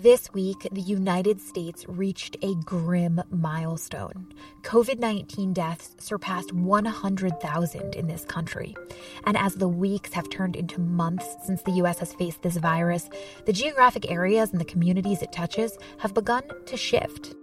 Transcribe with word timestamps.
This 0.00 0.32
week, 0.32 0.68
the 0.70 0.80
United 0.80 1.40
States 1.40 1.84
reached 1.88 2.36
a 2.40 2.54
grim 2.54 3.20
milestone. 3.32 4.28
COVID 4.62 5.00
19 5.00 5.52
deaths 5.52 5.96
surpassed 5.98 6.52
100,000 6.52 7.96
in 7.96 8.06
this 8.06 8.24
country. 8.24 8.76
And 9.24 9.36
as 9.36 9.56
the 9.56 9.66
weeks 9.66 10.12
have 10.12 10.30
turned 10.30 10.54
into 10.54 10.80
months 10.80 11.26
since 11.44 11.62
the 11.62 11.72
U.S. 11.82 11.98
has 11.98 12.14
faced 12.14 12.42
this 12.42 12.58
virus, 12.58 13.10
the 13.44 13.52
geographic 13.52 14.08
areas 14.08 14.52
and 14.52 14.60
the 14.60 14.64
communities 14.64 15.20
it 15.20 15.32
touches 15.32 15.76
have 15.98 16.14
begun 16.14 16.44
to 16.66 16.76
shift. 16.76 17.34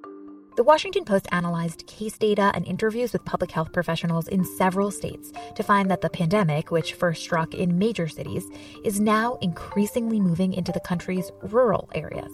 The 0.56 0.64
Washington 0.64 1.04
Post 1.04 1.28
analyzed 1.34 1.86
case 1.86 2.18
data 2.18 2.50
and 2.56 2.66
interviews 2.66 3.12
with 3.12 3.26
public 3.26 3.52
health 3.52 3.74
professionals 3.74 4.30
in 4.30 4.46
several 4.46 4.90
states 4.90 5.34
to 5.54 5.64
find 5.64 5.92
that 5.92 6.00
the 6.00 6.10
pandemic, 6.10 6.72
which 6.72 6.94
first 6.94 7.22
struck 7.22 7.54
in 7.54 7.78
major 7.78 8.08
cities, 8.08 8.46
is 8.86 9.02
now 9.02 9.38
increasingly 9.42 10.22
moving 10.22 10.54
into 10.54 10.72
the 10.72 10.80
country's 10.80 11.30
rural 11.42 11.90
areas. 11.94 12.32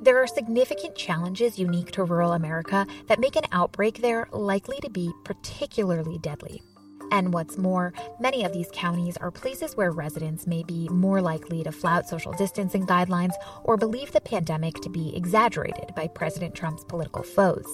There 0.00 0.16
are 0.16 0.26
significant 0.26 0.96
challenges 0.96 1.58
unique 1.58 1.90
to 1.92 2.04
rural 2.04 2.32
America 2.32 2.86
that 3.06 3.20
make 3.20 3.36
an 3.36 3.44
outbreak 3.52 4.00
there 4.00 4.28
likely 4.32 4.78
to 4.80 4.88
be 4.88 5.12
particularly 5.24 6.16
deadly. 6.22 6.62
And 7.10 7.32
what's 7.32 7.58
more, 7.58 7.92
many 8.20 8.44
of 8.44 8.52
these 8.52 8.68
counties 8.72 9.16
are 9.16 9.30
places 9.30 9.76
where 9.76 9.90
residents 9.90 10.46
may 10.46 10.62
be 10.62 10.88
more 10.88 11.20
likely 11.20 11.64
to 11.64 11.72
flout 11.72 12.08
social 12.08 12.32
distancing 12.32 12.86
guidelines 12.86 13.34
or 13.64 13.76
believe 13.76 14.12
the 14.12 14.20
pandemic 14.20 14.74
to 14.82 14.90
be 14.90 15.16
exaggerated 15.16 15.94
by 15.94 16.08
President 16.08 16.54
Trump's 16.54 16.84
political 16.84 17.22
foes. 17.22 17.66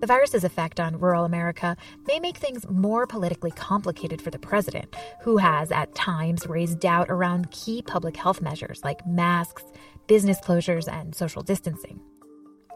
The 0.00 0.06
virus's 0.06 0.44
effect 0.44 0.78
on 0.78 1.00
rural 1.00 1.24
America 1.24 1.76
may 2.06 2.20
make 2.20 2.36
things 2.36 2.68
more 2.68 3.06
politically 3.06 3.50
complicated 3.50 4.22
for 4.22 4.30
the 4.30 4.38
president, 4.38 4.94
who 5.22 5.38
has 5.38 5.72
at 5.72 5.94
times 5.96 6.46
raised 6.46 6.78
doubt 6.78 7.10
around 7.10 7.50
key 7.50 7.82
public 7.82 8.16
health 8.16 8.40
measures 8.40 8.80
like 8.84 9.04
masks, 9.06 9.64
business 10.06 10.40
closures, 10.40 10.86
and 10.92 11.16
social 11.16 11.42
distancing. 11.42 12.00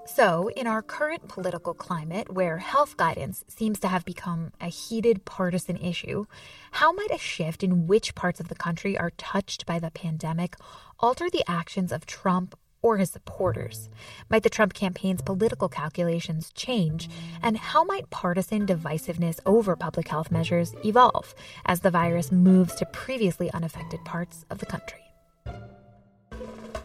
So, 0.05 0.48
in 0.56 0.66
our 0.66 0.82
current 0.82 1.29
political 1.29 1.74
climate, 1.74 2.32
where 2.32 2.59
health 2.59 2.96
guidance 2.96 3.45
seems 3.46 3.79
to 3.80 3.88
have 3.88 4.04
become 4.04 4.51
a 4.60 4.66
heated 4.66 5.24
partisan 5.24 5.77
issue, 5.77 6.27
how 6.73 6.93
might 6.93 7.13
a 7.13 7.18
shift 7.18 7.63
in 7.63 7.87
which 7.87 8.16
parts 8.16 8.40
of 8.40 8.49
the 8.49 8.57
country 8.57 8.99
are 8.99 9.10
touched 9.10 9.65
by 9.65 9.79
the 9.79 9.93
pandemic 9.93 10.57
alter 10.99 11.30
the 11.30 11.49
actions 11.49 11.93
of 11.93 12.04
Trump 12.04 12.59
or 12.82 12.99
his 12.99 13.10
supporters? 13.10 13.88
Might 14.29 14.43
the 14.43 14.51
Trump 14.51 14.74
campaign's 14.74 15.23
political 15.23 15.68
calculations 15.68 16.51
change? 16.52 17.09
And 17.40 17.57
how 17.57 17.84
might 17.84 18.10
partisan 18.10 18.66
divisiveness 18.66 19.38
over 19.46 19.77
public 19.77 20.09
health 20.09 20.32
measures 20.32 20.74
evolve 20.84 21.32
as 21.65 21.80
the 21.80 21.93
virus 21.93 22.32
moves 22.32 22.74
to 22.74 22.87
previously 22.87 23.52
unaffected 23.52 24.05
parts 24.05 24.45
of 24.51 24.59
the 24.59 24.66
country? 24.66 25.02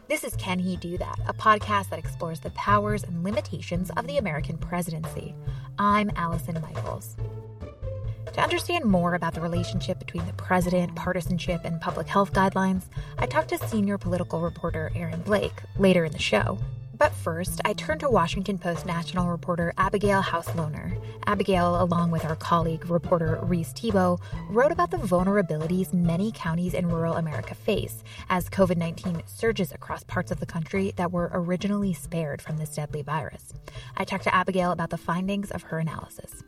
This 0.08 0.24
is 0.24 0.38
Can 0.38 0.58
He 0.58 0.78
Do 0.78 0.98
That, 0.98 1.20
a 1.28 1.34
podcast 1.34 1.90
that 1.90 2.00
explores 2.00 2.40
the 2.40 2.52
powers 2.52 3.04
and 3.04 3.26
limitations 3.26 3.92
of 3.98 4.08
the 4.08 4.16
American 4.16 4.58
presidency. 4.58 5.36
I'm 5.78 6.10
Allison 6.16 6.58
Michaels. 6.62 7.18
To 8.32 8.42
understand 8.42 8.86
more 8.86 9.16
about 9.16 9.34
the 9.34 9.42
relationship 9.42 10.00
between 10.00 10.26
the 10.26 10.32
president, 10.32 10.96
partisanship, 10.96 11.66
and 11.66 11.82
public 11.82 12.08
health 12.08 12.32
guidelines, 12.32 12.84
I 13.18 13.26
talked 13.26 13.50
to 13.50 13.58
senior 13.68 13.98
political 13.98 14.40
reporter 14.40 14.94
Aaron 14.96 15.20
Blake 15.24 15.62
later 15.78 16.06
in 16.06 16.14
the 16.14 16.20
show. 16.20 16.58
But 16.98 17.14
first, 17.14 17.62
I 17.64 17.74
turn 17.74 18.00
to 18.00 18.10
Washington 18.10 18.58
Post 18.58 18.86
national 18.86 19.28
reporter 19.28 19.72
Abigail 19.78 20.24
Hauslohner. 20.24 21.00
Abigail, 21.28 21.80
along 21.82 22.10
with 22.10 22.26
our 22.26 22.36
colleague 22.36 22.90
reporter 22.90 23.40
Reis 23.44 23.72
Thebault, 23.72 24.20
wrote 24.50 24.72
about 24.72 24.90
the 24.90 24.98
vulnerabilities 24.98 25.94
many 25.94 26.32
counties 26.32 26.74
in 26.74 26.90
rural 26.90 27.18
America 27.18 27.54
face 27.54 28.04
as 28.30 28.50
COVID 28.50 28.78
19 28.78 29.22
surges 29.28 29.72
across 29.72 30.04
parts 30.06 30.32
of 30.32 30.40
the 30.40 30.46
country 30.48 30.92
that 30.96 31.12
were 31.12 31.30
originally 31.34 31.94
spared 31.94 32.42
from 32.42 32.58
this 32.58 32.74
deadly 32.74 33.04
virus. 33.04 33.54
I 33.96 34.04
talked 34.04 34.24
to 34.24 34.34
Abigail 34.34 34.72
about 34.72 34.90
the 34.90 34.98
findings 34.98 35.52
of 35.52 35.64
her 35.64 35.78
analysis. 35.78 36.44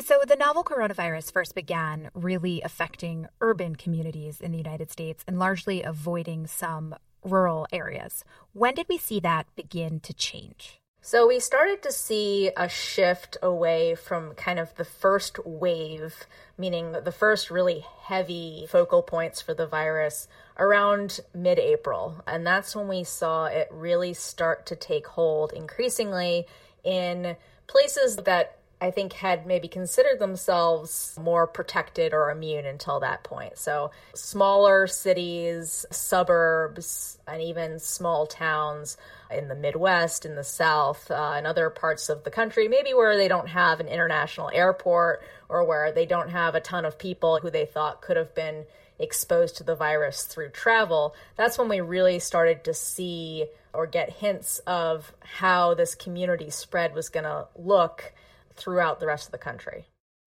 So, 0.00 0.20
the 0.26 0.36
novel 0.36 0.64
coronavirus 0.64 1.32
first 1.32 1.54
began 1.54 2.10
really 2.14 2.60
affecting 2.62 3.28
urban 3.40 3.76
communities 3.76 4.40
in 4.40 4.50
the 4.50 4.58
United 4.58 4.90
States 4.90 5.24
and 5.28 5.38
largely 5.38 5.82
avoiding 5.84 6.48
some 6.48 6.96
rural 7.24 7.66
areas. 7.72 8.24
When 8.52 8.74
did 8.74 8.86
we 8.88 8.98
see 8.98 9.20
that 9.20 9.46
begin 9.56 10.00
to 10.00 10.12
change? 10.12 10.80
So 11.06 11.26
we 11.26 11.38
started 11.38 11.82
to 11.82 11.92
see 11.92 12.50
a 12.56 12.66
shift 12.66 13.36
away 13.42 13.94
from 13.94 14.32
kind 14.36 14.58
of 14.58 14.74
the 14.76 14.86
first 14.86 15.38
wave, 15.44 16.26
meaning 16.56 16.92
the 16.92 17.12
first 17.12 17.50
really 17.50 17.84
heavy 18.04 18.66
focal 18.70 19.02
points 19.02 19.42
for 19.42 19.52
the 19.52 19.66
virus 19.66 20.28
around 20.58 21.20
mid 21.34 21.58
April. 21.58 22.22
And 22.26 22.46
that's 22.46 22.74
when 22.74 22.88
we 22.88 23.04
saw 23.04 23.44
it 23.44 23.68
really 23.70 24.14
start 24.14 24.64
to 24.66 24.76
take 24.76 25.06
hold 25.06 25.52
increasingly 25.52 26.46
in 26.84 27.36
places 27.66 28.16
that 28.16 28.56
I 28.80 28.90
think 28.90 29.14
had 29.14 29.46
maybe 29.46 29.68
considered 29.68 30.18
themselves 30.18 31.18
more 31.20 31.46
protected 31.46 32.12
or 32.12 32.30
immune 32.30 32.66
until 32.66 33.00
that 33.00 33.22
point. 33.22 33.56
So, 33.56 33.90
smaller 34.14 34.86
cities, 34.86 35.86
suburbs, 35.90 37.18
and 37.26 37.40
even 37.40 37.78
small 37.78 38.26
towns 38.26 38.96
in 39.30 39.48
the 39.48 39.54
Midwest, 39.54 40.26
in 40.26 40.34
the 40.34 40.44
South, 40.44 41.10
uh, 41.10 41.32
and 41.36 41.46
other 41.46 41.70
parts 41.70 42.08
of 42.08 42.24
the 42.24 42.30
country, 42.30 42.68
maybe 42.68 42.92
where 42.92 43.16
they 43.16 43.28
don't 43.28 43.48
have 43.48 43.80
an 43.80 43.88
international 43.88 44.50
airport 44.52 45.22
or 45.48 45.64
where 45.64 45.92
they 45.92 46.06
don't 46.06 46.30
have 46.30 46.54
a 46.54 46.60
ton 46.60 46.84
of 46.84 46.98
people 46.98 47.38
who 47.40 47.50
they 47.50 47.64
thought 47.66 48.02
could 48.02 48.16
have 48.16 48.34
been 48.34 48.64
exposed 48.98 49.56
to 49.56 49.64
the 49.64 49.74
virus 49.74 50.24
through 50.24 50.50
travel. 50.50 51.14
That's 51.36 51.58
when 51.58 51.68
we 51.68 51.80
really 51.80 52.18
started 52.18 52.64
to 52.64 52.74
see 52.74 53.46
or 53.72 53.86
get 53.86 54.10
hints 54.10 54.60
of 54.60 55.12
how 55.20 55.74
this 55.74 55.94
community 55.94 56.50
spread 56.50 56.94
was 56.94 57.08
going 57.08 57.24
to 57.24 57.48
look 57.56 58.12
throughout 58.56 59.00
the 59.00 59.06
rest 59.06 59.26
of 59.26 59.32
the 59.32 59.38
country. 59.38 59.86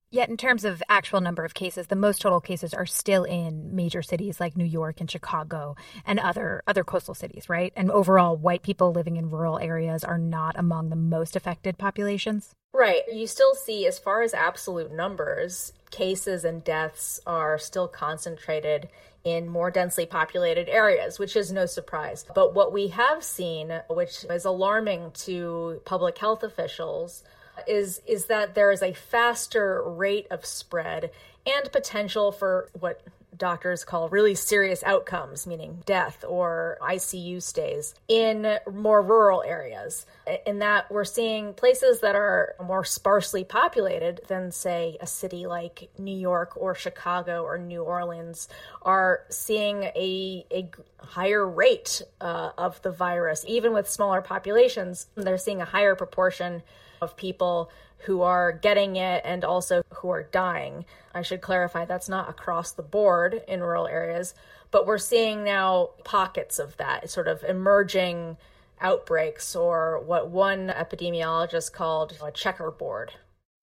Yet, 0.09 0.29
in 0.29 0.37
terms 0.37 0.63
of 0.63 0.81
actual 0.87 1.19
number 1.19 1.43
of 1.43 1.53
cases, 1.53 1.87
the 1.87 1.95
most 1.97 2.21
total 2.21 2.39
cases 2.39 2.73
are 2.73 2.85
still 2.85 3.25
in 3.25 3.75
major 3.75 4.01
cities 4.01 4.39
like 4.39 4.55
New 4.55 4.63
York 4.63 5.01
and 5.01 5.11
Chicago 5.11 5.75
and 6.05 6.17
other 6.17 6.63
other 6.65 6.85
coastal 6.85 7.13
cities, 7.13 7.49
right? 7.49 7.73
And 7.75 7.91
overall, 7.91 8.37
white 8.37 8.63
people 8.63 8.93
living 8.93 9.17
in 9.17 9.29
rural 9.29 9.59
areas 9.59 10.05
are 10.05 10.17
not 10.17 10.57
among 10.57 10.89
the 10.89 10.95
most 10.95 11.35
affected 11.35 11.77
populations. 11.77 12.53
Right. 12.73 13.01
You 13.11 13.27
still 13.27 13.53
see, 13.53 13.85
as 13.85 13.99
far 13.99 14.21
as 14.21 14.33
absolute 14.33 14.93
numbers, 14.93 15.73
cases 15.91 16.45
and 16.45 16.63
deaths 16.63 17.19
are 17.25 17.57
still 17.57 17.87
concentrated 17.87 18.87
in 19.25 19.49
more 19.49 19.71
densely 19.71 20.05
populated 20.05 20.69
areas, 20.69 21.19
which 21.19 21.35
is 21.35 21.51
no 21.51 21.65
surprise. 21.65 22.25
But 22.33 22.53
what 22.53 22.71
we 22.71 22.87
have 22.89 23.23
seen, 23.23 23.81
which 23.89 24.25
is 24.29 24.45
alarming 24.45 25.11
to 25.25 25.81
public 25.83 26.17
health 26.17 26.43
officials, 26.43 27.25
is 27.67 28.01
is 28.05 28.25
that 28.25 28.55
there 28.55 28.71
is 28.71 28.81
a 28.81 28.93
faster 28.93 29.81
rate 29.83 30.27
of 30.29 30.45
spread 30.45 31.11
and 31.45 31.71
potential 31.71 32.31
for 32.31 32.69
what 32.79 33.01
doctors 33.37 33.83
call 33.83 34.09
really 34.09 34.35
serious 34.35 34.83
outcomes, 34.83 35.45
meaning 35.45 35.81
death 35.85 36.23
or 36.27 36.77
ICU 36.81 37.41
stays 37.41 37.93
in 38.07 38.57
more 38.71 39.01
rural 39.01 39.43
areas. 39.43 40.05
In 40.45 40.59
that 40.59 40.91
we're 40.91 41.03
seeing 41.03 41.53
places 41.53 42.01
that 42.01 42.15
are 42.15 42.55
more 42.63 42.83
sparsely 42.83 43.43
populated 43.43 44.21
than, 44.27 44.51
say, 44.51 44.97
a 44.99 45.07
city 45.07 45.45
like 45.45 45.89
New 45.97 46.17
York 46.17 46.53
or 46.55 46.75
Chicago 46.75 47.43
or 47.43 47.57
New 47.57 47.83
Orleans 47.83 48.47
are 48.81 49.21
seeing 49.29 49.83
a, 49.83 50.45
a 50.51 50.69
higher 50.99 51.47
rate 51.47 52.01
uh, 52.19 52.51
of 52.57 52.81
the 52.81 52.91
virus. 52.91 53.45
Even 53.47 53.73
with 53.73 53.89
smaller 53.89 54.21
populations, 54.21 55.07
they're 55.15 55.37
seeing 55.37 55.61
a 55.61 55.65
higher 55.65 55.95
proportion 55.95 56.63
of 57.01 57.17
people 57.17 57.69
who 57.99 58.21
are 58.21 58.51
getting 58.51 58.95
it 58.95 59.21
and 59.25 59.43
also 59.43 59.81
who 59.95 60.09
are 60.09 60.23
dying. 60.23 60.85
I 61.13 61.21
should 61.21 61.41
clarify 61.41 61.85
that's 61.85 62.09
not 62.09 62.29
across 62.29 62.71
the 62.71 62.83
board 62.83 63.41
in 63.47 63.61
rural 63.61 63.87
areas, 63.87 64.35
but 64.71 64.85
we're 64.85 64.97
seeing 64.97 65.43
now 65.43 65.89
pockets 66.03 66.59
of 66.59 66.77
that 66.77 67.09
sort 67.09 67.27
of 67.27 67.43
emerging 67.43 68.37
outbreaks 68.79 69.55
or 69.55 69.99
what 70.03 70.29
one 70.29 70.67
epidemiologist 70.67 71.73
called 71.73 72.17
a 72.23 72.31
checkerboard. 72.31 73.13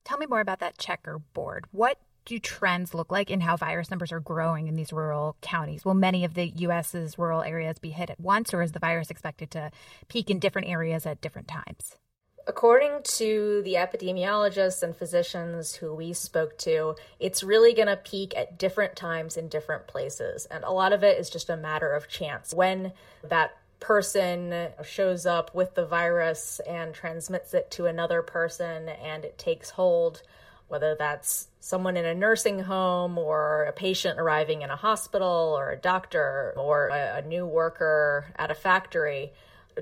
Tell 0.05 0.19
me 0.19 0.27
more 0.27 0.41
about 0.41 0.61
that 0.61 0.79
checkerboard. 0.79 1.67
What 1.71 1.99
do 2.25 2.39
trends 2.39 2.95
look 2.95 3.13
like 3.13 3.31
in 3.31 3.41
how 3.41 3.57
virus 3.57 3.91
numbers 3.91 4.13
are 4.13 4.21
growing 4.21 4.67
in 4.67 4.77
these 4.77 4.93
rural 4.93 5.37
counties? 5.41 5.85
Will 5.85 5.95
many 5.95 6.25
of 6.25 6.35
the 6.35 6.49
U.S.'s 6.57 7.19
rural 7.19 7.43
areas 7.43 7.79
be 7.79 7.91
hit 7.91 8.11
at 8.11 8.21
once, 8.21 8.53
or 8.53 8.63
is 8.63 8.73
the 8.73 8.79
virus 8.79 9.11
expected 9.11 9.51
to 9.53 9.71
peak 10.09 10.31
in 10.31 10.39
different 10.39 10.69
areas 10.69 11.07
at 11.07 11.21
different 11.21 11.49
times? 11.49 11.97
According 12.47 13.03
to 13.05 13.63
the 13.63 13.75
epidemiologists 13.75 14.83
and 14.83 14.95
physicians 14.95 15.75
who 15.75 15.95
we 15.95 16.13
spoke 16.13 16.59
to, 16.59 16.95
it's 17.19 17.43
really 17.43 17.73
going 17.73 17.89
to 17.89 17.97
peak 17.97 18.35
at 18.37 18.59
different 18.59 18.97
times 18.97 19.39
in 19.39 19.49
different 19.49 19.87
places. 19.87 20.47
And 20.51 20.63
a 20.63 20.71
lot 20.71 20.93
of 20.93 21.03
it 21.03 21.19
is 21.19 21.31
just 21.31 21.49
a 21.49 21.57
matter 21.57 21.91
of 21.91 22.09
chance. 22.09 22.53
When 22.53 22.93
that 23.23 23.57
person 23.81 24.69
shows 24.83 25.25
up 25.25 25.55
with 25.55 25.75
the 25.75 25.87
virus 25.87 26.61
and 26.67 26.95
transmits 26.95 27.55
it 27.55 27.71
to 27.71 27.87
another 27.87 28.21
person 28.21 28.91
and 28.91 29.25
it 29.25 29.39
takes 29.39 29.71
hold, 29.71 30.23
whether 30.69 30.95
that's 30.99 31.49
someone 31.61 31.97
in 31.97 32.05
a 32.05 32.15
nursing 32.15 32.59
home 32.59 33.17
or 33.17 33.65
a 33.65 33.73
patient 33.73 34.19
arriving 34.19 34.63
in 34.63 34.71
a 34.71 34.77
hospital 34.77 35.55
or 35.57 35.71
a 35.71 35.77
doctor 35.77 36.53
or 36.57 36.89
a, 36.89 37.19
a 37.19 37.23
new 37.23 37.47
worker 37.47 38.27
at 38.37 38.51
a 38.51 38.55
factory 38.55 39.33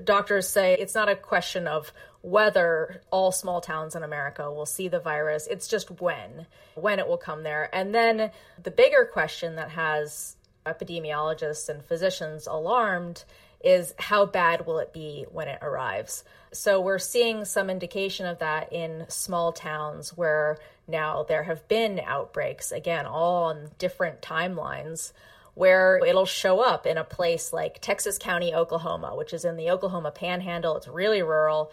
doctors 0.03 0.47
say 0.47 0.75
it's 0.79 0.95
not 0.95 1.09
a 1.09 1.15
question 1.15 1.67
of 1.67 1.91
whether 2.21 3.01
all 3.11 3.31
small 3.31 3.59
towns 3.59 3.95
in 3.95 4.03
America 4.03 4.49
will 4.51 4.65
see 4.65 4.87
the 4.87 4.99
virus, 4.99 5.45
it's 5.47 5.67
just 5.67 5.91
when, 5.99 6.47
when 6.75 6.99
it 6.99 7.07
will 7.07 7.17
come 7.17 7.43
there. 7.43 7.69
And 7.73 7.93
then 7.93 8.31
the 8.61 8.71
bigger 8.71 9.05
question 9.11 9.55
that 9.55 9.71
has 9.71 10.37
epidemiologists 10.65 11.67
and 11.67 11.83
physicians 11.83 12.47
alarmed 12.47 13.25
is 13.61 13.93
how 13.97 14.25
bad 14.25 14.65
will 14.65 14.79
it 14.79 14.93
be 14.93 15.25
when 15.31 15.47
it 15.47 15.59
arrives? 15.61 16.23
So 16.53 16.79
we're 16.79 16.99
seeing 16.99 17.45
some 17.45 17.69
indication 17.69 18.25
of 18.25 18.39
that 18.39 18.71
in 18.71 19.05
small 19.09 19.51
towns 19.51 20.15
where 20.15 20.59
now 20.87 21.23
there 21.23 21.43
have 21.43 21.67
been 21.67 21.99
outbreaks, 21.99 22.71
again, 22.71 23.05
all 23.05 23.45
on 23.45 23.69
different 23.79 24.21
timelines, 24.21 25.13
where 25.55 26.03
it'll 26.05 26.25
show 26.25 26.61
up 26.61 26.85
in 26.85 26.97
a 26.97 27.03
place 27.03 27.53
like 27.53 27.79
Texas 27.79 28.17
County, 28.17 28.53
Oklahoma, 28.53 29.15
which 29.15 29.33
is 29.33 29.45
in 29.45 29.55
the 29.55 29.69
Oklahoma 29.69 30.11
panhandle. 30.11 30.75
It's 30.77 30.87
really 30.87 31.21
rural, 31.21 31.71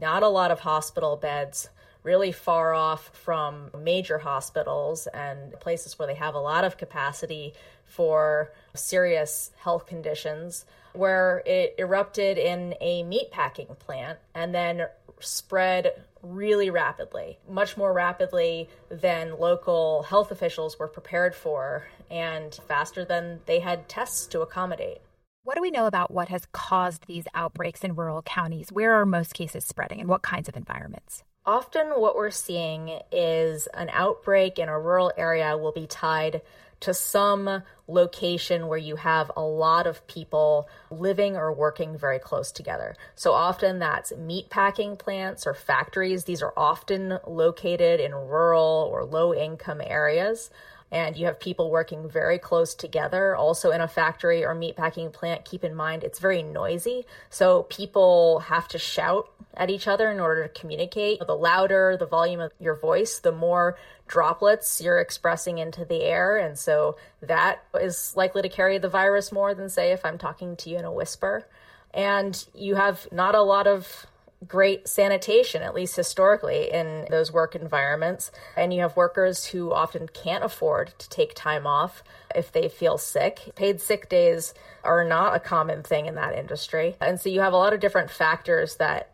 not 0.00 0.22
a 0.22 0.28
lot 0.28 0.50
of 0.50 0.60
hospital 0.60 1.16
beds, 1.16 1.70
really 2.02 2.32
far 2.32 2.74
off 2.74 3.10
from 3.14 3.70
major 3.78 4.18
hospitals 4.18 5.06
and 5.06 5.58
places 5.60 5.98
where 5.98 6.06
they 6.06 6.14
have 6.14 6.34
a 6.34 6.40
lot 6.40 6.64
of 6.64 6.76
capacity 6.76 7.54
for 7.84 8.52
serious 8.74 9.50
health 9.58 9.86
conditions, 9.86 10.64
where 10.92 11.42
it 11.46 11.74
erupted 11.78 12.38
in 12.38 12.74
a 12.80 13.02
meatpacking 13.04 13.78
plant 13.78 14.18
and 14.34 14.54
then 14.54 14.86
spread 15.20 16.02
really 16.22 16.70
rapidly, 16.70 17.38
much 17.48 17.76
more 17.76 17.92
rapidly 17.92 18.68
than 18.88 19.38
local 19.38 20.04
health 20.04 20.30
officials 20.30 20.78
were 20.78 20.88
prepared 20.88 21.34
for, 21.34 21.88
and 22.10 22.54
faster 22.68 23.04
than 23.04 23.40
they 23.46 23.60
had 23.60 23.88
tests 23.88 24.26
to 24.28 24.40
accommodate. 24.40 25.00
What 25.44 25.56
do 25.56 25.62
we 25.62 25.72
know 25.72 25.86
about 25.86 26.12
what 26.12 26.28
has 26.28 26.46
caused 26.52 27.06
these 27.06 27.24
outbreaks 27.34 27.82
in 27.82 27.96
rural 27.96 28.22
counties? 28.22 28.70
Where 28.70 28.94
are 28.94 29.04
most 29.04 29.34
cases 29.34 29.64
spreading 29.64 30.00
and 30.00 30.08
what 30.08 30.22
kinds 30.22 30.48
of 30.48 30.56
environments? 30.56 31.24
Often, 31.44 31.88
what 31.96 32.14
we're 32.14 32.30
seeing 32.30 33.00
is 33.10 33.66
an 33.74 33.90
outbreak 33.92 34.60
in 34.60 34.68
a 34.68 34.78
rural 34.78 35.12
area 35.16 35.56
will 35.58 35.72
be 35.72 35.88
tied 35.88 36.42
to 36.82 36.94
some 36.94 37.62
location 37.88 38.66
where 38.68 38.78
you 38.78 38.96
have 38.96 39.30
a 39.36 39.42
lot 39.42 39.86
of 39.86 40.06
people 40.06 40.68
living 40.90 41.36
or 41.36 41.52
working 41.52 41.96
very 41.96 42.18
close 42.18 42.52
together. 42.52 42.94
So 43.14 43.32
often 43.32 43.78
that's 43.78 44.12
meat 44.16 44.50
packing 44.50 44.96
plants 44.96 45.46
or 45.46 45.54
factories. 45.54 46.24
These 46.24 46.42
are 46.42 46.54
often 46.56 47.18
located 47.26 48.00
in 48.00 48.12
rural 48.14 48.88
or 48.92 49.04
low 49.04 49.34
income 49.34 49.80
areas 49.84 50.50
and 50.92 51.16
you 51.16 51.24
have 51.24 51.40
people 51.40 51.70
working 51.70 52.08
very 52.08 52.38
close 52.38 52.74
together 52.74 53.34
also 53.34 53.70
in 53.70 53.80
a 53.80 53.88
factory 53.88 54.44
or 54.44 54.54
meatpacking 54.54 55.12
plant. 55.12 55.44
Keep 55.44 55.64
in 55.64 55.74
mind 55.74 56.04
it's 56.04 56.20
very 56.20 56.42
noisy 56.42 57.06
so 57.30 57.64
people 57.64 58.40
have 58.40 58.68
to 58.68 58.78
shout 58.78 59.28
at 59.54 59.70
each 59.70 59.88
other 59.88 60.10
in 60.10 60.20
order 60.20 60.46
to 60.46 60.60
communicate. 60.60 61.26
The 61.26 61.34
louder 61.34 61.96
the 61.98 62.06
volume 62.06 62.40
of 62.40 62.52
your 62.60 62.76
voice 62.76 63.18
the 63.18 63.32
more 63.32 63.76
droplets 64.06 64.80
you're 64.82 65.00
expressing 65.00 65.58
into 65.58 65.86
the 65.86 66.02
air. 66.02 66.36
And 66.36 66.58
so 66.58 66.96
that 67.22 67.64
is 67.80 68.12
likely 68.14 68.42
to 68.42 68.48
carry 68.50 68.76
the 68.76 68.88
virus 68.90 69.32
more 69.32 69.54
than 69.54 69.70
say 69.70 69.92
if 69.92 70.04
i'm 70.04 70.18
talking 70.18 70.54
to 70.56 70.70
you 70.70 70.76
in 70.76 70.84
a 70.84 70.92
whisper. 70.92 71.48
And 71.94 72.42
you 72.54 72.74
have 72.74 73.10
not 73.10 73.34
a 73.34 73.42
lot 73.42 73.66
of 73.66 74.06
great 74.46 74.88
sanitation, 74.88 75.62
at 75.62 75.74
least 75.74 75.96
historically, 75.96 76.70
in 76.70 77.06
those 77.10 77.32
work 77.32 77.54
environments. 77.54 78.30
And 78.56 78.72
you 78.72 78.80
have 78.80 78.96
workers 78.96 79.46
who 79.46 79.72
often 79.72 80.08
can't 80.08 80.44
afford 80.44 80.92
to 80.98 81.08
take 81.08 81.34
time 81.34 81.66
off 81.66 82.02
if 82.34 82.52
they 82.52 82.68
feel 82.68 82.98
sick. 82.98 83.52
Paid 83.54 83.80
sick 83.80 84.08
days 84.08 84.54
are 84.84 85.04
not 85.04 85.34
a 85.34 85.40
common 85.40 85.82
thing 85.82 86.06
in 86.06 86.14
that 86.16 86.36
industry. 86.36 86.96
And 87.00 87.20
so 87.20 87.28
you 87.28 87.40
have 87.40 87.52
a 87.52 87.56
lot 87.56 87.72
of 87.72 87.80
different 87.80 88.10
factors 88.10 88.76
that 88.76 89.10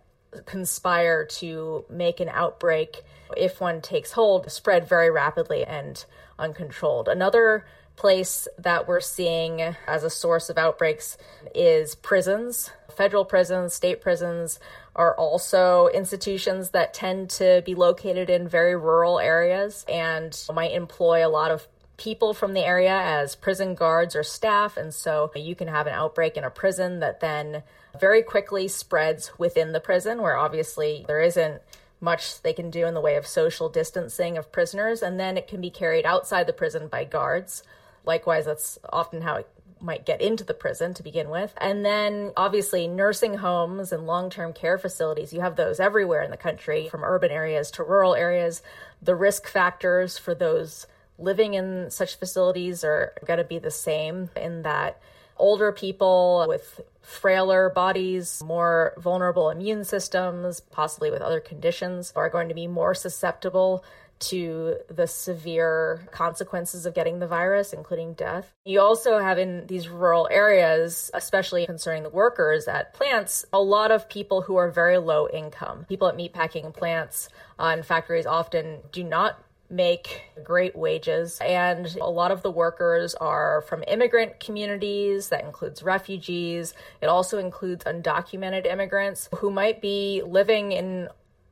conspire 0.46 1.24
to 1.24 1.84
make 1.88 2.20
an 2.20 2.28
outbreak, 2.28 3.02
if 3.36 3.60
one 3.60 3.80
takes 3.80 4.12
hold, 4.12 4.50
spread 4.50 4.88
very 4.88 5.10
rapidly 5.10 5.64
and 5.64 6.04
uncontrolled. 6.38 7.08
Another 7.08 7.66
place 7.96 8.46
that 8.58 8.86
we're 8.86 9.00
seeing 9.00 9.60
as 9.86 10.04
a 10.04 10.10
source 10.10 10.48
of 10.48 10.56
outbreaks 10.56 11.18
is 11.54 11.96
prisons. 11.96 12.70
Federal 12.96 13.24
prisons, 13.24 13.74
state 13.74 14.00
prisons 14.00 14.60
are 14.98 15.14
also 15.14 15.86
institutions 15.94 16.70
that 16.70 16.92
tend 16.92 17.30
to 17.30 17.62
be 17.64 17.76
located 17.76 18.28
in 18.28 18.48
very 18.48 18.76
rural 18.76 19.20
areas 19.20 19.86
and 19.88 20.36
might 20.52 20.72
employ 20.72 21.24
a 21.24 21.30
lot 21.30 21.52
of 21.52 21.68
people 21.96 22.34
from 22.34 22.52
the 22.52 22.64
area 22.64 22.92
as 22.92 23.36
prison 23.36 23.76
guards 23.76 24.16
or 24.16 24.24
staff. 24.24 24.76
And 24.76 24.92
so 24.92 25.30
you 25.36 25.54
can 25.54 25.68
have 25.68 25.86
an 25.86 25.94
outbreak 25.94 26.36
in 26.36 26.42
a 26.42 26.50
prison 26.50 26.98
that 26.98 27.20
then 27.20 27.62
very 27.98 28.22
quickly 28.22 28.66
spreads 28.66 29.30
within 29.38 29.72
the 29.72 29.80
prison, 29.80 30.20
where 30.20 30.36
obviously 30.36 31.04
there 31.06 31.20
isn't 31.20 31.62
much 32.00 32.42
they 32.42 32.52
can 32.52 32.70
do 32.70 32.84
in 32.84 32.94
the 32.94 33.00
way 33.00 33.14
of 33.14 33.26
social 33.26 33.68
distancing 33.68 34.36
of 34.36 34.50
prisoners. 34.50 35.00
And 35.00 35.18
then 35.18 35.36
it 35.36 35.46
can 35.46 35.60
be 35.60 35.70
carried 35.70 36.06
outside 36.06 36.48
the 36.48 36.52
prison 36.52 36.88
by 36.88 37.04
guards. 37.04 37.62
Likewise, 38.04 38.46
that's 38.46 38.78
often 38.92 39.22
how 39.22 39.36
it 39.36 39.48
might 39.80 40.06
get 40.06 40.20
into 40.20 40.44
the 40.44 40.54
prison 40.54 40.94
to 40.94 41.02
begin 41.02 41.30
with. 41.30 41.52
And 41.58 41.84
then 41.84 42.32
obviously 42.36 42.88
nursing 42.88 43.34
homes 43.34 43.92
and 43.92 44.06
long-term 44.06 44.52
care 44.52 44.78
facilities, 44.78 45.32
you 45.32 45.40
have 45.40 45.56
those 45.56 45.80
everywhere 45.80 46.22
in 46.22 46.30
the 46.30 46.36
country 46.36 46.88
from 46.88 47.04
urban 47.04 47.30
areas 47.30 47.70
to 47.72 47.82
rural 47.82 48.14
areas. 48.14 48.62
The 49.02 49.14
risk 49.14 49.46
factors 49.46 50.18
for 50.18 50.34
those 50.34 50.86
living 51.18 51.54
in 51.54 51.90
such 51.90 52.16
facilities 52.16 52.84
are 52.84 53.12
going 53.24 53.38
to 53.38 53.44
be 53.44 53.58
the 53.58 53.70
same 53.70 54.30
in 54.36 54.62
that 54.62 55.00
older 55.36 55.72
people 55.72 56.44
with 56.48 56.80
frailer 57.02 57.70
bodies, 57.70 58.42
more 58.44 58.92
vulnerable 58.98 59.50
immune 59.50 59.84
systems, 59.84 60.60
possibly 60.60 61.10
with 61.10 61.22
other 61.22 61.40
conditions, 61.40 62.12
are 62.14 62.28
going 62.28 62.48
to 62.48 62.54
be 62.54 62.66
more 62.66 62.94
susceptible 62.94 63.84
to 64.20 64.76
the 64.88 65.06
severe 65.06 66.08
consequences 66.10 66.86
of 66.86 66.94
getting 66.94 67.18
the 67.18 67.26
virus, 67.26 67.72
including 67.72 68.14
death. 68.14 68.52
You 68.64 68.80
also 68.80 69.18
have 69.18 69.38
in 69.38 69.66
these 69.66 69.88
rural 69.88 70.28
areas, 70.30 71.10
especially 71.14 71.66
concerning 71.66 72.02
the 72.02 72.10
workers 72.10 72.68
at 72.68 72.94
plants, 72.94 73.44
a 73.52 73.60
lot 73.60 73.90
of 73.90 74.08
people 74.08 74.42
who 74.42 74.56
are 74.56 74.70
very 74.70 74.98
low 74.98 75.28
income. 75.28 75.86
People 75.88 76.08
at 76.08 76.16
meatpacking 76.16 76.74
plants 76.74 77.28
uh, 77.58 77.70
and 77.74 77.84
factories 77.84 78.26
often 78.26 78.78
do 78.92 79.04
not 79.04 79.42
make 79.70 80.22
great 80.42 80.74
wages 80.74 81.38
and 81.42 81.94
a 82.00 82.08
lot 82.08 82.30
of 82.30 82.42
the 82.42 82.50
workers 82.50 83.14
are 83.16 83.60
from 83.62 83.84
immigrant 83.86 84.40
communities 84.40 85.28
that 85.28 85.44
includes 85.44 85.82
refugees 85.82 86.72
it 87.02 87.06
also 87.06 87.38
includes 87.38 87.84
undocumented 87.84 88.64
immigrants 88.64 89.28
who 89.36 89.50
might 89.50 89.82
be 89.82 90.22
living 90.24 90.72
in 90.72 91.06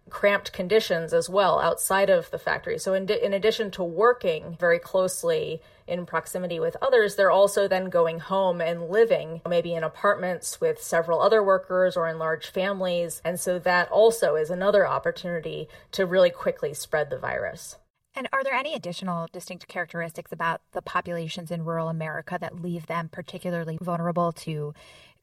cramped 0.08 0.52
conditions 0.52 1.12
as 1.12 1.28
well 1.28 1.58
outside 1.58 2.10
of 2.10 2.30
the 2.30 2.38
factory. 2.38 2.78
So, 2.78 2.94
in, 2.94 3.08
in 3.08 3.32
addition 3.32 3.70
to 3.72 3.82
working 3.82 4.56
very 4.58 4.78
closely 4.78 5.60
in 5.86 6.06
proximity 6.06 6.60
with 6.60 6.76
others, 6.80 7.16
they're 7.16 7.30
also 7.30 7.68
then 7.68 7.90
going 7.90 8.20
home 8.20 8.60
and 8.60 8.88
living 8.88 9.40
maybe 9.48 9.74
in 9.74 9.84
apartments 9.84 10.60
with 10.60 10.82
several 10.82 11.20
other 11.20 11.42
workers 11.42 11.96
or 11.96 12.08
in 12.08 12.18
large 12.18 12.50
families. 12.50 13.20
And 13.24 13.40
so, 13.40 13.58
that 13.60 13.90
also 13.90 14.36
is 14.36 14.50
another 14.50 14.86
opportunity 14.86 15.68
to 15.92 16.06
really 16.06 16.30
quickly 16.30 16.72
spread 16.74 17.10
the 17.10 17.18
virus. 17.18 17.76
And 18.14 18.28
are 18.32 18.42
there 18.42 18.54
any 18.54 18.72
additional 18.72 19.28
distinct 19.30 19.68
characteristics 19.68 20.32
about 20.32 20.62
the 20.72 20.80
populations 20.80 21.50
in 21.50 21.66
rural 21.66 21.88
America 21.88 22.38
that 22.40 22.62
leave 22.62 22.86
them 22.86 23.10
particularly 23.10 23.78
vulnerable 23.80 24.32
to 24.32 24.72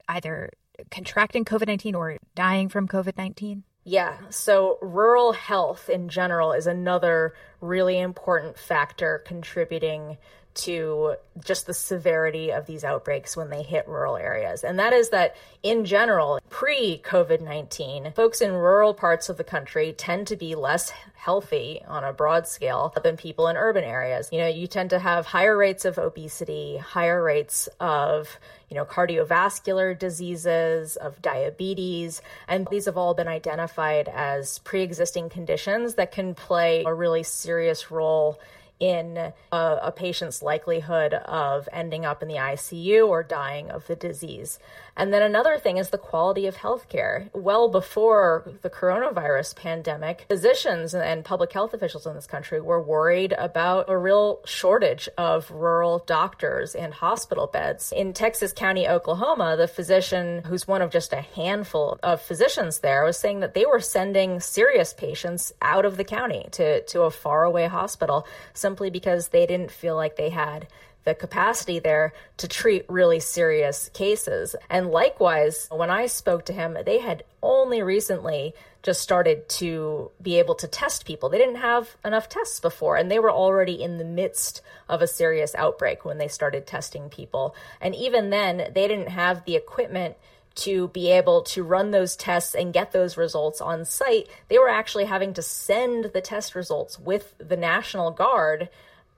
either 0.08 0.52
contracting 0.92 1.44
COVID 1.44 1.68
19 1.68 1.96
or 1.96 2.18
dying 2.36 2.70
from 2.70 2.88
COVID 2.88 3.18
19? 3.18 3.64
Yeah, 3.86 4.18
so 4.30 4.78
rural 4.82 5.34
health 5.34 5.90
in 5.90 6.08
general 6.08 6.54
is 6.54 6.68
another 6.68 7.34
really 7.60 8.00
important 8.00 8.58
factor 8.58 9.22
contributing 9.26 10.18
to 10.56 11.16
just 11.44 11.66
the 11.66 11.74
severity 11.74 12.52
of 12.52 12.66
these 12.66 12.84
outbreaks 12.84 13.36
when 13.36 13.50
they 13.50 13.64
hit 13.64 13.88
rural 13.88 14.18
areas. 14.18 14.64
And 14.64 14.78
that 14.80 14.94
is 14.94 15.10
that, 15.10 15.36
in 15.64 15.86
general, 15.86 16.40
pre 16.50 17.02
COVID 17.04 17.42
19, 17.42 18.12
folks 18.12 18.42
in 18.42 18.52
rural 18.52 18.94
parts 18.94 19.30
of 19.30 19.38
the 19.38 19.44
country 19.44 19.94
tend 19.94 20.28
to 20.28 20.36
be 20.36 20.56
less 20.56 20.92
healthy 21.16 21.82
on 21.88 22.04
a 22.04 22.14
broad 22.14 22.48
scale 22.48 22.94
than 23.02 23.18
people 23.18 23.48
in 23.48 23.58
urban 23.58 23.84
areas. 23.84 24.30
You 24.32 24.40
know, 24.40 24.48
you 24.48 24.68
tend 24.68 24.90
to 24.92 25.00
have 25.00 25.26
higher 25.26 25.58
rates 25.58 25.86
of 25.86 25.98
obesity, 25.98 26.78
higher 26.78 27.24
rates 27.24 27.70
of, 27.80 28.38
you 28.70 28.76
know, 28.76 28.86
cardiovascular 28.86 29.98
diseases, 29.98 30.98
of 30.98 31.22
diabetes, 31.22 32.22
and 32.48 32.68
these 32.70 32.86
have 32.86 32.98
all 32.98 33.14
been 33.14 33.28
identified 33.28 34.10
as 34.10 34.60
pre 34.60 34.82
existing 34.82 35.30
conditions 35.30 35.96
that 35.96 36.12
can 36.12 36.36
play 36.36 36.84
a 36.86 36.94
really 36.94 37.24
serious 37.24 37.90
role 37.90 38.40
in 38.80 39.18
a, 39.18 39.34
a, 39.52 39.92
patient's 39.92 40.42
likelihood 40.42 41.14
of 41.14 41.70
ending 41.72 42.06
up 42.06 42.22
in 42.22 42.28
the 42.28 42.36
ICU 42.36 43.08
or 43.08 43.24
dying 43.24 43.70
of 43.70 43.88
the 43.88 43.96
disease. 43.96 44.60
And 44.96 45.14
then 45.14 45.22
another 45.24 45.58
thing 45.58 45.78
is 45.78 45.90
the 45.90 45.98
quality 45.98 46.46
of 46.46 46.56
healthcare. 46.56 47.30
Well 47.34 47.70
before 47.70 48.52
the 48.62 48.70
coronavirus 48.70 49.56
pandemic, 49.56 50.26
physicians 50.28 50.94
and 50.94 51.26
public 51.26 51.52
health 51.52 51.74
officials 51.74 52.06
in 52.06 52.14
this 52.14 52.28
country 52.28 52.62
were 52.62 52.82
worried 52.82 53.34
about 53.38 53.90
a 53.90 53.98
real 53.98 54.42
shortage 54.46 55.10
of 55.18 55.50
rural 55.50 56.04
doctors 56.06 56.76
and 56.76 56.94
hospital 56.94 57.48
beds. 57.48 57.92
In 57.92 58.14
Texas 58.14 58.54
County, 58.54 58.88
Oklahoma, 58.88 59.56
the 59.58 59.68
physician 59.68 60.44
who's 60.46 60.68
one 60.68 60.82
of 60.82 60.92
just 60.92 61.14
a 61.14 61.22
handful 61.22 62.00
of 62.04 62.22
physicians 62.22 62.80
there 62.80 63.04
was 63.04 63.18
saying 63.18 63.40
that 63.40 63.54
they 63.54 63.66
were 63.66 63.80
sending 63.80 64.40
serious 64.40 64.94
patients 64.94 65.54
out 65.62 65.86
of 65.86 65.98
the 65.98 66.04
county 66.04 66.48
to, 66.52 66.84
to 66.84 67.04
a 67.04 67.12
faraway 67.12 67.68
hospital 67.68 68.28
simply 68.64 68.90
because 68.90 69.28
they 69.28 69.46
didn't 69.46 69.72
feel 69.72 69.98
like 69.98 70.16
they 70.16 70.30
had 70.30 70.68
the 71.04 71.14
capacity 71.14 71.80
there 71.80 72.14
to 72.38 72.48
treat 72.48 72.86
really 72.88 73.20
serious 73.20 73.90
cases. 73.90 74.56
And 74.70 74.90
likewise, 74.90 75.68
when 75.70 75.90
I 75.90 76.06
spoke 76.06 76.46
to 76.46 76.54
him, 76.54 76.78
they 76.86 77.00
had 77.00 77.24
only 77.42 77.84
recently 77.84 78.54
just 78.84 79.02
started 79.02 79.50
to 79.50 80.12
be 80.22 80.40
able 80.40 80.56
to 80.56 80.68
test 80.68 81.06
people. 81.06 81.28
They 81.28 81.40
didn't 81.40 81.58
have 81.72 81.98
enough 82.06 82.30
tests 82.30 82.62
before, 82.62 82.96
and 82.96 83.12
they 83.12 83.20
were 83.20 83.32
already 83.32 83.84
in 83.84 83.98
the 83.98 84.06
midst 84.06 84.62
of 84.88 85.02
a 85.02 85.08
serious 85.08 85.54
outbreak 85.56 86.06
when 86.06 86.18
they 86.18 86.30
started 86.30 86.66
testing 86.66 87.10
people. 87.10 87.56
And 87.82 87.94
even 87.94 88.30
then, 88.30 88.72
they 88.74 88.88
didn't 88.88 89.10
have 89.10 89.44
the 89.44 89.58
equipment 89.58 90.16
to 90.56 90.88
be 90.90 91.12
able 91.12 91.42
to 91.42 91.64
run 91.64 91.92
those 91.92 92.16
tests 92.16 92.54
and 92.54 92.74
get 92.74 92.92
those 92.92 93.18
results 93.18 93.60
on 93.60 93.86
site. 93.86 94.28
They 94.50 94.60
were 94.60 94.70
actually 94.70 95.06
having 95.06 95.34
to 95.34 95.42
send 95.42 96.06
the 96.06 96.22
test 96.22 96.56
results 96.56 97.00
with 97.00 97.34
the 97.40 97.58
National 97.58 98.12
Guard 98.12 98.70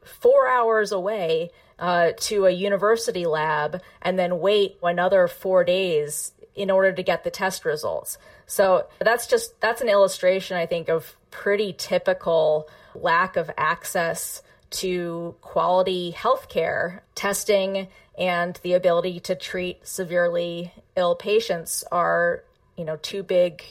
four 0.01 0.47
hours 0.47 0.91
away 0.91 1.51
uh, 1.77 2.11
to 2.17 2.45
a 2.45 2.51
university 2.51 3.25
lab 3.25 3.81
and 4.01 4.17
then 4.17 4.39
wait 4.39 4.77
another 4.81 5.27
four 5.27 5.63
days 5.63 6.31
in 6.55 6.71
order 6.71 6.93
to 6.93 7.03
get 7.03 7.23
the 7.23 7.31
test 7.31 7.65
results. 7.65 8.17
So 8.45 8.87
that's 8.99 9.27
just 9.27 9.59
that's 9.59 9.81
an 9.81 9.89
illustration, 9.89 10.55
I 10.57 10.65
think, 10.65 10.87
of 10.87 11.15
pretty 11.31 11.73
typical 11.77 12.69
lack 12.93 13.35
of 13.35 13.51
access 13.57 14.41
to 14.71 15.35
quality 15.41 16.13
healthcare 16.17 17.01
testing 17.13 17.87
and 18.17 18.59
the 18.63 18.73
ability 18.73 19.19
to 19.21 19.35
treat 19.35 19.87
severely 19.87 20.73
ill 20.95 21.15
patients 21.15 21.83
are, 21.91 22.43
you 22.77 22.85
know, 22.85 22.97
two 22.97 23.23
big 23.23 23.63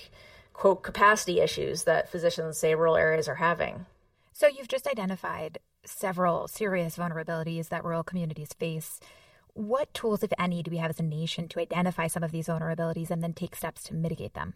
quote 0.52 0.82
capacity 0.82 1.40
issues 1.40 1.84
that 1.84 2.10
physicians 2.10 2.58
say 2.58 2.74
rural 2.74 2.96
areas 2.96 3.28
are 3.28 3.34
having. 3.34 3.86
So 4.32 4.46
you've 4.46 4.68
just 4.68 4.86
identified 4.86 5.58
several 5.84 6.48
serious 6.48 6.96
vulnerabilities 6.96 7.68
that 7.68 7.84
rural 7.84 8.02
communities 8.02 8.52
face. 8.52 9.00
What 9.52 9.92
tools, 9.94 10.22
if 10.22 10.32
any, 10.38 10.62
do 10.62 10.70
we 10.70 10.78
have 10.78 10.90
as 10.90 10.98
a 10.98 11.04
nation 11.04 11.48
to 11.48 11.60
identify 11.60 12.08
some 12.08 12.22
of 12.22 12.32
these 12.32 12.48
vulnerabilities 12.48 13.10
and 13.10 13.22
then 13.22 13.32
take 13.32 13.54
steps 13.54 13.84
to 13.84 13.94
mitigate 13.94 14.34
them? 14.34 14.54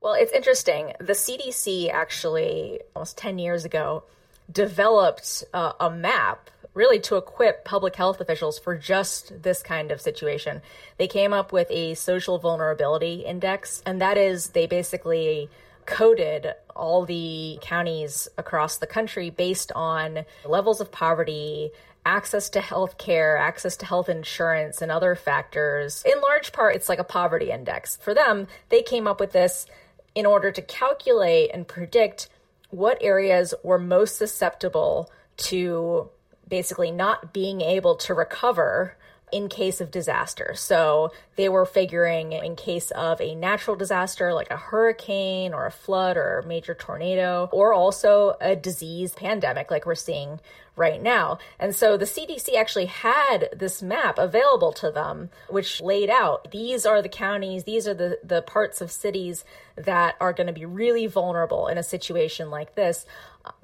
Well, 0.00 0.14
it's 0.14 0.32
interesting. 0.32 0.92
The 1.00 1.14
CDC 1.14 1.90
actually, 1.90 2.80
almost 2.94 3.16
10 3.16 3.38
years 3.38 3.64
ago, 3.64 4.04
developed 4.50 5.44
uh, 5.52 5.72
a 5.80 5.90
map 5.90 6.50
really 6.74 7.00
to 7.00 7.16
equip 7.16 7.64
public 7.64 7.96
health 7.96 8.20
officials 8.20 8.58
for 8.58 8.76
just 8.76 9.42
this 9.42 9.62
kind 9.62 9.90
of 9.90 10.00
situation. 10.00 10.60
They 10.98 11.08
came 11.08 11.32
up 11.32 11.50
with 11.50 11.68
a 11.70 11.94
social 11.94 12.38
vulnerability 12.38 13.24
index, 13.24 13.82
and 13.86 14.00
that 14.00 14.18
is 14.18 14.50
they 14.50 14.66
basically 14.66 15.48
coded 15.86 16.52
all 16.74 17.06
the 17.06 17.58
counties 17.62 18.28
across 18.36 18.76
the 18.76 18.86
country 18.86 19.30
based 19.30 19.72
on 19.72 20.24
levels 20.44 20.80
of 20.80 20.92
poverty, 20.92 21.70
access 22.04 22.50
to 22.50 22.60
health 22.60 22.98
care, 22.98 23.38
access 23.38 23.76
to 23.78 23.86
health 23.86 24.08
insurance, 24.08 24.82
and 24.82 24.92
other 24.92 25.14
factors. 25.14 26.02
In 26.04 26.20
large 26.20 26.52
part, 26.52 26.76
it's 26.76 26.88
like 26.88 26.98
a 26.98 27.04
poverty 27.04 27.50
index. 27.50 27.96
For 27.96 28.12
them, 28.12 28.48
they 28.68 28.82
came 28.82 29.06
up 29.06 29.18
with 29.18 29.32
this 29.32 29.66
in 30.14 30.26
order 30.26 30.50
to 30.50 30.62
calculate 30.62 31.50
and 31.54 31.66
predict 31.66 32.28
what 32.70 32.98
areas 33.00 33.54
were 33.62 33.78
most 33.78 34.16
susceptible 34.16 35.10
to 35.36 36.08
basically 36.48 36.90
not 36.90 37.32
being 37.32 37.60
able 37.60 37.96
to 37.96 38.14
recover 38.14 38.96
in 39.32 39.48
case 39.48 39.80
of 39.80 39.90
disaster. 39.90 40.52
So 40.54 41.12
they 41.34 41.48
were 41.48 41.66
figuring 41.66 42.32
in 42.32 42.54
case 42.54 42.90
of 42.92 43.20
a 43.20 43.34
natural 43.34 43.76
disaster 43.76 44.32
like 44.32 44.50
a 44.50 44.56
hurricane 44.56 45.52
or 45.52 45.66
a 45.66 45.72
flood 45.72 46.16
or 46.16 46.38
a 46.38 46.46
major 46.46 46.74
tornado, 46.74 47.48
or 47.52 47.72
also 47.72 48.36
a 48.40 48.54
disease 48.54 49.14
pandemic 49.14 49.70
like 49.70 49.84
we're 49.84 49.96
seeing 49.96 50.40
right 50.76 51.02
now. 51.02 51.38
And 51.58 51.74
so 51.74 51.96
the 51.96 52.04
CDC 52.04 52.54
actually 52.54 52.86
had 52.86 53.48
this 53.56 53.82
map 53.82 54.18
available 54.18 54.72
to 54.74 54.90
them, 54.90 55.30
which 55.48 55.80
laid 55.80 56.10
out 56.10 56.50
these 56.52 56.86
are 56.86 57.02
the 57.02 57.08
counties, 57.08 57.64
these 57.64 57.88
are 57.88 57.94
the, 57.94 58.18
the 58.22 58.42
parts 58.42 58.80
of 58.80 58.92
cities 58.92 59.44
that 59.74 60.16
are 60.20 60.32
going 60.32 60.46
to 60.46 60.52
be 60.52 60.66
really 60.66 61.06
vulnerable 61.06 61.66
in 61.66 61.78
a 61.78 61.82
situation 61.82 62.50
like 62.50 62.74
this. 62.74 63.06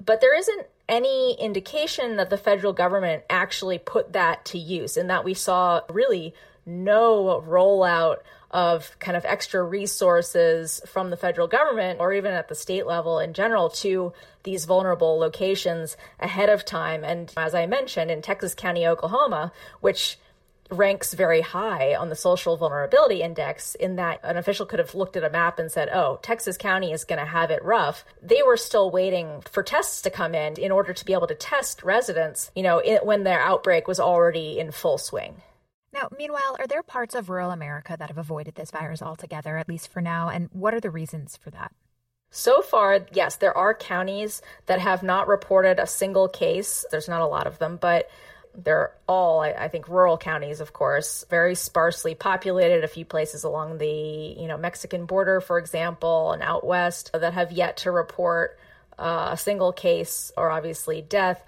But 0.03 0.21
there 0.21 0.37
isn't 0.37 0.67
any 0.87 1.35
indication 1.39 2.17
that 2.17 2.29
the 2.29 2.37
federal 2.37 2.73
government 2.73 3.23
actually 3.29 3.77
put 3.77 4.13
that 4.13 4.45
to 4.45 4.57
use 4.57 4.97
and 4.97 5.09
that 5.09 5.23
we 5.23 5.33
saw 5.33 5.81
really 5.89 6.33
no 6.65 7.43
rollout 7.47 8.17
of 8.51 8.97
kind 8.99 9.17
of 9.17 9.25
extra 9.25 9.63
resources 9.63 10.79
from 10.85 11.09
the 11.09 11.17
federal 11.17 11.47
government 11.47 11.99
or 11.99 12.13
even 12.13 12.31
at 12.31 12.47
the 12.47 12.55
state 12.55 12.85
level 12.85 13.19
in 13.19 13.33
general 13.33 13.69
to 13.69 14.13
these 14.43 14.65
vulnerable 14.65 15.17
locations 15.17 15.97
ahead 16.19 16.49
of 16.49 16.63
time. 16.63 17.03
And 17.03 17.33
as 17.35 17.55
I 17.55 17.65
mentioned, 17.65 18.11
in 18.11 18.21
Texas 18.21 18.53
County, 18.53 18.85
Oklahoma, 18.85 19.51
which 19.81 20.19
ranks 20.73 21.13
very 21.13 21.41
high 21.41 21.95
on 21.95 22.09
the 22.09 22.15
social 22.15 22.57
vulnerability 22.57 23.21
index 23.21 23.75
in 23.75 23.95
that 23.95 24.19
an 24.23 24.37
official 24.37 24.65
could 24.65 24.79
have 24.79 24.95
looked 24.95 25.15
at 25.15 25.23
a 25.23 25.29
map 25.29 25.59
and 25.59 25.71
said, 25.71 25.89
oh, 25.93 26.19
Texas 26.21 26.57
County 26.57 26.91
is 26.91 27.05
going 27.05 27.19
to 27.19 27.25
have 27.25 27.51
it 27.51 27.63
rough. 27.63 28.03
They 28.21 28.41
were 28.43 28.57
still 28.57 28.91
waiting 28.91 29.43
for 29.49 29.63
tests 29.63 30.01
to 30.01 30.09
come 30.09 30.35
in 30.35 30.59
in 30.59 30.71
order 30.71 30.93
to 30.93 31.05
be 31.05 31.13
able 31.13 31.27
to 31.27 31.35
test 31.35 31.83
residents, 31.83 32.51
you 32.55 32.63
know, 32.63 32.81
when 33.03 33.23
their 33.23 33.39
outbreak 33.39 33.87
was 33.87 33.99
already 33.99 34.59
in 34.59 34.71
full 34.71 34.97
swing. 34.97 35.41
Now, 35.93 36.09
meanwhile, 36.17 36.55
are 36.57 36.67
there 36.67 36.81
parts 36.81 37.13
of 37.13 37.29
rural 37.29 37.51
America 37.51 37.95
that 37.97 38.09
have 38.09 38.17
avoided 38.17 38.55
this 38.55 38.71
virus 38.71 39.01
altogether, 39.01 39.57
at 39.57 39.69
least 39.69 39.89
for 39.89 40.01
now? 40.01 40.29
And 40.29 40.49
what 40.51 40.73
are 40.73 40.81
the 40.81 40.89
reasons 40.89 41.37
for 41.37 41.51
that? 41.51 41.71
So 42.31 42.63
far, 42.63 43.05
yes, 43.11 43.35
there 43.35 43.55
are 43.55 43.75
counties 43.75 44.41
that 44.65 44.79
have 44.79 45.03
not 45.03 45.27
reported 45.27 45.77
a 45.77 45.85
single 45.85 46.27
case. 46.27 46.83
There's 46.89 47.07
not 47.07 47.21
a 47.21 47.27
lot 47.27 47.45
of 47.45 47.59
them, 47.59 47.77
but 47.79 48.09
they're 48.55 48.91
all, 49.07 49.41
I, 49.41 49.51
I, 49.51 49.67
think, 49.67 49.87
rural 49.87 50.17
counties, 50.17 50.61
of 50.61 50.73
course, 50.73 51.25
very 51.29 51.55
sparsely 51.55 52.15
populated. 52.15 52.83
A 52.83 52.87
few 52.87 53.05
places 53.05 53.43
along 53.43 53.79
the, 53.79 53.87
you 53.87 54.47
know, 54.47 54.57
Mexican 54.57 55.05
border, 55.05 55.41
for 55.41 55.57
example, 55.57 56.31
and 56.31 56.43
out 56.43 56.65
west 56.65 57.11
that 57.13 57.33
have 57.33 57.51
yet 57.51 57.77
to 57.77 57.91
report 57.91 58.59
uh, 58.97 59.29
a 59.31 59.37
single 59.37 59.71
case 59.71 60.31
or 60.37 60.51
obviously 60.51 61.01
death. 61.01 61.43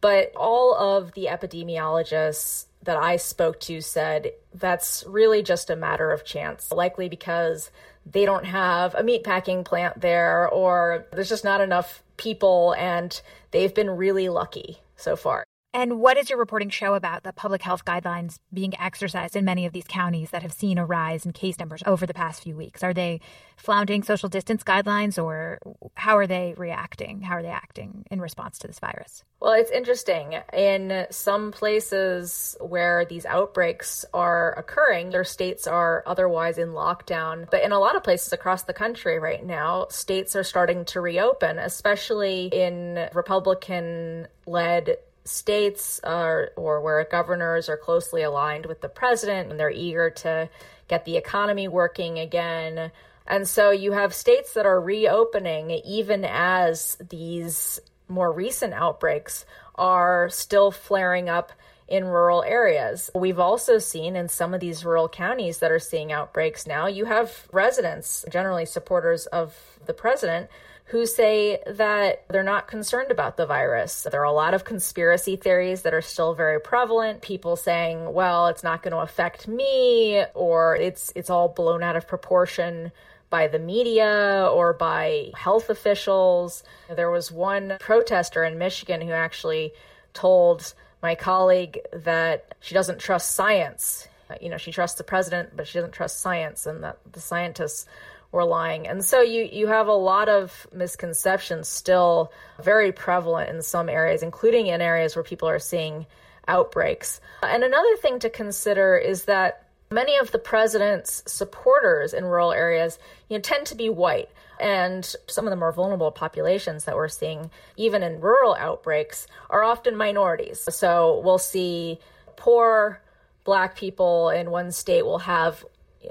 But 0.00 0.32
all 0.36 0.74
of 0.74 1.12
the 1.12 1.26
epidemiologists 1.26 2.66
that 2.84 2.96
I 2.96 3.16
spoke 3.16 3.60
to 3.60 3.80
said 3.80 4.32
that's 4.54 5.04
really 5.06 5.42
just 5.42 5.70
a 5.70 5.76
matter 5.76 6.10
of 6.10 6.24
chance, 6.24 6.70
likely 6.72 7.08
because 7.08 7.70
they 8.06 8.24
don't 8.24 8.46
have 8.46 8.94
a 8.94 9.02
meatpacking 9.02 9.64
plant 9.64 10.00
there 10.00 10.48
or 10.48 11.06
there's 11.12 11.28
just 11.28 11.44
not 11.44 11.60
enough 11.60 12.02
people 12.16 12.74
and 12.78 13.20
they've 13.50 13.74
been 13.74 13.90
really 13.90 14.28
lucky 14.28 14.78
so 14.96 15.16
far. 15.16 15.44
And 15.74 16.00
what 16.00 16.14
does 16.14 16.30
your 16.30 16.38
reporting 16.38 16.70
show 16.70 16.94
about 16.94 17.24
the 17.24 17.32
public 17.32 17.60
health 17.60 17.84
guidelines 17.84 18.38
being 18.52 18.72
exercised 18.80 19.36
in 19.36 19.44
many 19.44 19.66
of 19.66 19.72
these 19.72 19.86
counties 19.86 20.30
that 20.30 20.42
have 20.42 20.52
seen 20.52 20.78
a 20.78 20.86
rise 20.86 21.26
in 21.26 21.32
case 21.32 21.58
numbers 21.58 21.82
over 21.84 22.06
the 22.06 22.14
past 22.14 22.42
few 22.42 22.56
weeks? 22.56 22.82
Are 22.82 22.94
they 22.94 23.20
flaunting 23.56 24.02
social 24.02 24.30
distance 24.30 24.64
guidelines 24.64 25.22
or 25.22 25.58
how 25.94 26.16
are 26.16 26.26
they 26.26 26.54
reacting? 26.56 27.20
How 27.20 27.34
are 27.34 27.42
they 27.42 27.48
acting 27.48 28.06
in 28.10 28.18
response 28.18 28.58
to 28.60 28.66
this 28.66 28.78
virus? 28.78 29.24
Well, 29.40 29.52
it's 29.52 29.70
interesting. 29.70 30.40
In 30.54 31.06
some 31.10 31.52
places 31.52 32.56
where 32.60 33.04
these 33.04 33.26
outbreaks 33.26 34.06
are 34.14 34.54
occurring, 34.54 35.10
their 35.10 35.22
states 35.22 35.66
are 35.66 36.02
otherwise 36.06 36.56
in 36.56 36.70
lockdown. 36.70 37.48
But 37.50 37.62
in 37.62 37.72
a 37.72 37.78
lot 37.78 37.94
of 37.94 38.02
places 38.02 38.32
across 38.32 38.62
the 38.62 38.72
country 38.72 39.18
right 39.18 39.44
now, 39.44 39.88
states 39.90 40.34
are 40.34 40.44
starting 40.44 40.86
to 40.86 41.02
reopen, 41.02 41.58
especially 41.58 42.46
in 42.46 43.08
Republican 43.12 44.28
led 44.46 44.96
states 45.28 46.00
are, 46.02 46.50
or 46.56 46.80
where 46.80 47.04
governors 47.04 47.68
are 47.68 47.76
closely 47.76 48.22
aligned 48.22 48.66
with 48.66 48.80
the 48.80 48.88
president 48.88 49.50
and 49.50 49.60
they're 49.60 49.70
eager 49.70 50.10
to 50.10 50.48
get 50.88 51.04
the 51.04 51.16
economy 51.16 51.68
working 51.68 52.18
again. 52.18 52.90
And 53.26 53.46
so 53.46 53.70
you 53.70 53.92
have 53.92 54.14
states 54.14 54.54
that 54.54 54.66
are 54.66 54.80
reopening 54.80 55.70
even 55.70 56.24
as 56.24 56.96
these 57.10 57.78
more 58.08 58.32
recent 58.32 58.72
outbreaks 58.72 59.44
are 59.74 60.28
still 60.30 60.70
flaring 60.70 61.28
up 61.28 61.52
in 61.86 62.04
rural 62.04 62.42
areas. 62.42 63.10
We've 63.14 63.38
also 63.38 63.78
seen 63.78 64.16
in 64.16 64.28
some 64.28 64.54
of 64.54 64.60
these 64.60 64.84
rural 64.84 65.08
counties 65.08 65.58
that 65.58 65.70
are 65.70 65.78
seeing 65.78 66.12
outbreaks 66.12 66.66
now, 66.66 66.86
you 66.86 67.06
have 67.06 67.48
residents, 67.52 68.24
generally 68.30 68.66
supporters 68.66 69.26
of 69.26 69.56
the 69.86 69.94
president, 69.94 70.50
who 70.88 71.04
say 71.04 71.60
that 71.66 72.24
they're 72.28 72.42
not 72.42 72.66
concerned 72.66 73.10
about 73.10 73.36
the 73.36 73.44
virus. 73.44 74.06
There 74.10 74.20
are 74.22 74.24
a 74.24 74.32
lot 74.32 74.54
of 74.54 74.64
conspiracy 74.64 75.36
theories 75.36 75.82
that 75.82 75.92
are 75.92 76.00
still 76.00 76.34
very 76.34 76.58
prevalent. 76.58 77.20
People 77.20 77.56
saying, 77.56 78.12
well, 78.14 78.46
it's 78.46 78.62
not 78.62 78.82
going 78.82 78.92
to 78.92 79.00
affect 79.00 79.46
me 79.46 80.24
or 80.34 80.76
it's 80.76 81.12
it's 81.14 81.28
all 81.28 81.48
blown 81.48 81.82
out 81.82 81.96
of 81.96 82.08
proportion 82.08 82.90
by 83.28 83.48
the 83.48 83.58
media 83.58 84.48
or 84.50 84.72
by 84.72 85.30
health 85.34 85.68
officials. 85.68 86.62
There 86.94 87.10
was 87.10 87.30
one 87.30 87.76
protester 87.80 88.42
in 88.42 88.56
Michigan 88.56 89.02
who 89.02 89.12
actually 89.12 89.72
told 90.14 90.72
my 91.02 91.14
colleague 91.14 91.80
that 91.92 92.54
she 92.60 92.72
doesn't 92.74 92.98
trust 92.98 93.32
science. 93.32 94.08
You 94.40 94.48
know, 94.48 94.56
she 94.56 94.72
trusts 94.72 94.96
the 94.96 95.04
president, 95.04 95.50
but 95.54 95.66
she 95.66 95.78
doesn't 95.78 95.92
trust 95.92 96.20
science, 96.20 96.66
and 96.66 96.82
that 96.82 96.98
the 97.12 97.20
scientists 97.20 97.86
were 98.30 98.44
lying. 98.44 98.86
And 98.86 99.04
so 99.04 99.20
you, 99.20 99.48
you 99.50 99.68
have 99.68 99.88
a 99.88 99.92
lot 99.92 100.28
of 100.28 100.66
misconceptions 100.72 101.68
still 101.68 102.32
very 102.62 102.92
prevalent 102.92 103.50
in 103.50 103.62
some 103.62 103.88
areas, 103.88 104.22
including 104.22 104.66
in 104.66 104.80
areas 104.80 105.16
where 105.16 105.22
people 105.22 105.48
are 105.48 105.58
seeing 105.58 106.06
outbreaks. 106.46 107.20
And 107.42 107.64
another 107.64 107.96
thing 107.96 108.18
to 108.20 108.30
consider 108.30 108.96
is 108.96 109.24
that 109.24 109.66
many 109.90 110.16
of 110.16 110.30
the 110.30 110.38
president's 110.38 111.22
supporters 111.26 112.12
in 112.12 112.24
rural 112.24 112.52
areas 112.52 112.98
you 113.28 113.38
know, 113.38 113.40
tend 113.40 113.66
to 113.66 113.74
be 113.74 113.88
white. 113.88 114.28
And 114.60 115.04
some 115.28 115.46
of 115.46 115.50
the 115.50 115.56
more 115.56 115.72
vulnerable 115.72 116.10
populations 116.10 116.84
that 116.84 116.96
we're 116.96 117.08
seeing, 117.08 117.50
even 117.76 118.02
in 118.02 118.20
rural 118.20 118.56
outbreaks, 118.56 119.26
are 119.48 119.62
often 119.62 119.96
minorities. 119.96 120.66
So 120.68 121.22
we'll 121.24 121.38
see 121.38 121.98
poor 122.36 123.00
black 123.44 123.76
people 123.76 124.30
in 124.30 124.50
one 124.50 124.72
state 124.72 125.06
will 125.06 125.20
have 125.20 125.64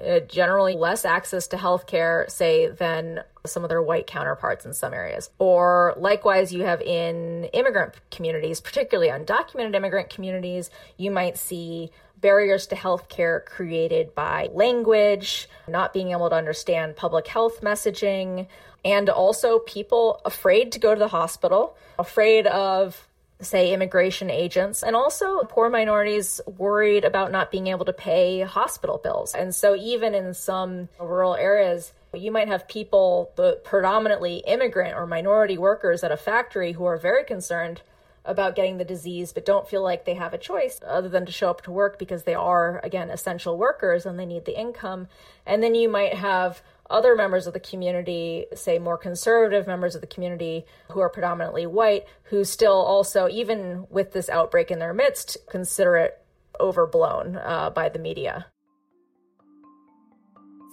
uh, 0.05 0.19
generally 0.21 0.75
less 0.75 1.05
access 1.05 1.47
to 1.47 1.57
health 1.57 1.87
care, 1.87 2.25
say, 2.27 2.67
than 2.67 3.23
some 3.45 3.63
of 3.63 3.69
their 3.69 3.81
white 3.81 4.05
counterparts 4.05 4.65
in 4.65 4.73
some 4.73 4.93
areas. 4.93 5.29
Or 5.39 5.93
likewise, 5.97 6.51
you 6.51 6.63
have 6.63 6.81
in 6.81 7.45
immigrant 7.53 7.93
communities, 8.11 8.59
particularly 8.59 9.09
undocumented 9.09 9.75
immigrant 9.75 10.09
communities, 10.09 10.69
you 10.97 11.09
might 11.09 11.37
see 11.37 11.91
barriers 12.19 12.67
to 12.67 12.75
health 12.75 13.09
care 13.09 13.41
created 13.41 14.13
by 14.15 14.49
language, 14.51 15.47
not 15.67 15.93
being 15.93 16.11
able 16.11 16.29
to 16.29 16.35
understand 16.35 16.95
public 16.95 17.27
health 17.27 17.61
messaging, 17.61 18.47
and 18.83 19.09
also 19.09 19.59
people 19.59 20.21
afraid 20.25 20.71
to 20.71 20.79
go 20.79 20.93
to 20.93 20.99
the 20.99 21.07
hospital, 21.07 21.77
afraid 21.99 22.47
of 22.47 23.06
say 23.39 23.71
immigration 23.71 24.29
agents 24.31 24.81
and 24.81 24.95
also 24.95 25.43
poor 25.43 25.69
minorities 25.69 26.41
worried 26.57 27.05
about 27.05 27.31
not 27.31 27.51
being 27.51 27.67
able 27.67 27.85
to 27.85 27.93
pay 27.93 28.41
hospital 28.41 28.99
bills. 29.03 29.35
And 29.35 29.53
so 29.53 29.75
even 29.75 30.15
in 30.15 30.33
some 30.33 30.89
rural 30.99 31.35
areas, 31.35 31.93
you 32.13 32.31
might 32.31 32.47
have 32.47 32.67
people, 32.67 33.31
the 33.35 33.59
predominantly 33.63 34.37
immigrant 34.47 34.95
or 34.95 35.05
minority 35.05 35.57
workers 35.57 36.03
at 36.03 36.11
a 36.11 36.17
factory 36.17 36.71
who 36.71 36.85
are 36.85 36.97
very 36.97 37.23
concerned 37.23 37.81
about 38.25 38.55
getting 38.55 38.77
the 38.77 38.83
disease 38.83 39.31
but 39.31 39.45
don't 39.45 39.69
feel 39.69 39.81
like 39.81 40.03
they 40.03 40.15
have 40.15 40.33
a 40.33 40.37
choice 40.37 40.81
other 40.85 41.07
than 41.07 41.25
to 41.25 41.31
show 41.31 41.49
up 41.49 41.61
to 41.61 41.71
work 41.71 41.97
because 41.97 42.23
they 42.23 42.33
are 42.33 42.81
again 42.83 43.09
essential 43.09 43.57
workers 43.57 44.05
and 44.05 44.19
they 44.19 44.25
need 44.25 44.45
the 44.45 44.59
income. 44.59 45.07
And 45.45 45.63
then 45.63 45.75
you 45.75 45.87
might 45.87 46.13
have 46.13 46.61
other 46.89 47.15
members 47.15 47.47
of 47.47 47.53
the 47.53 47.59
community, 47.59 48.45
say 48.53 48.79
more 48.79 48.97
conservative 48.97 49.67
members 49.67 49.95
of 49.95 50.01
the 50.01 50.07
community 50.07 50.65
who 50.91 50.99
are 50.99 51.09
predominantly 51.09 51.65
white, 51.65 52.05
who 52.23 52.43
still 52.43 52.73
also, 52.73 53.27
even 53.29 53.87
with 53.89 54.13
this 54.13 54.29
outbreak 54.29 54.71
in 54.71 54.79
their 54.79 54.93
midst, 54.93 55.37
consider 55.49 55.95
it 55.97 56.21
overblown 56.59 57.37
uh, 57.37 57.69
by 57.69 57.89
the 57.89 57.99
media. 57.99 58.47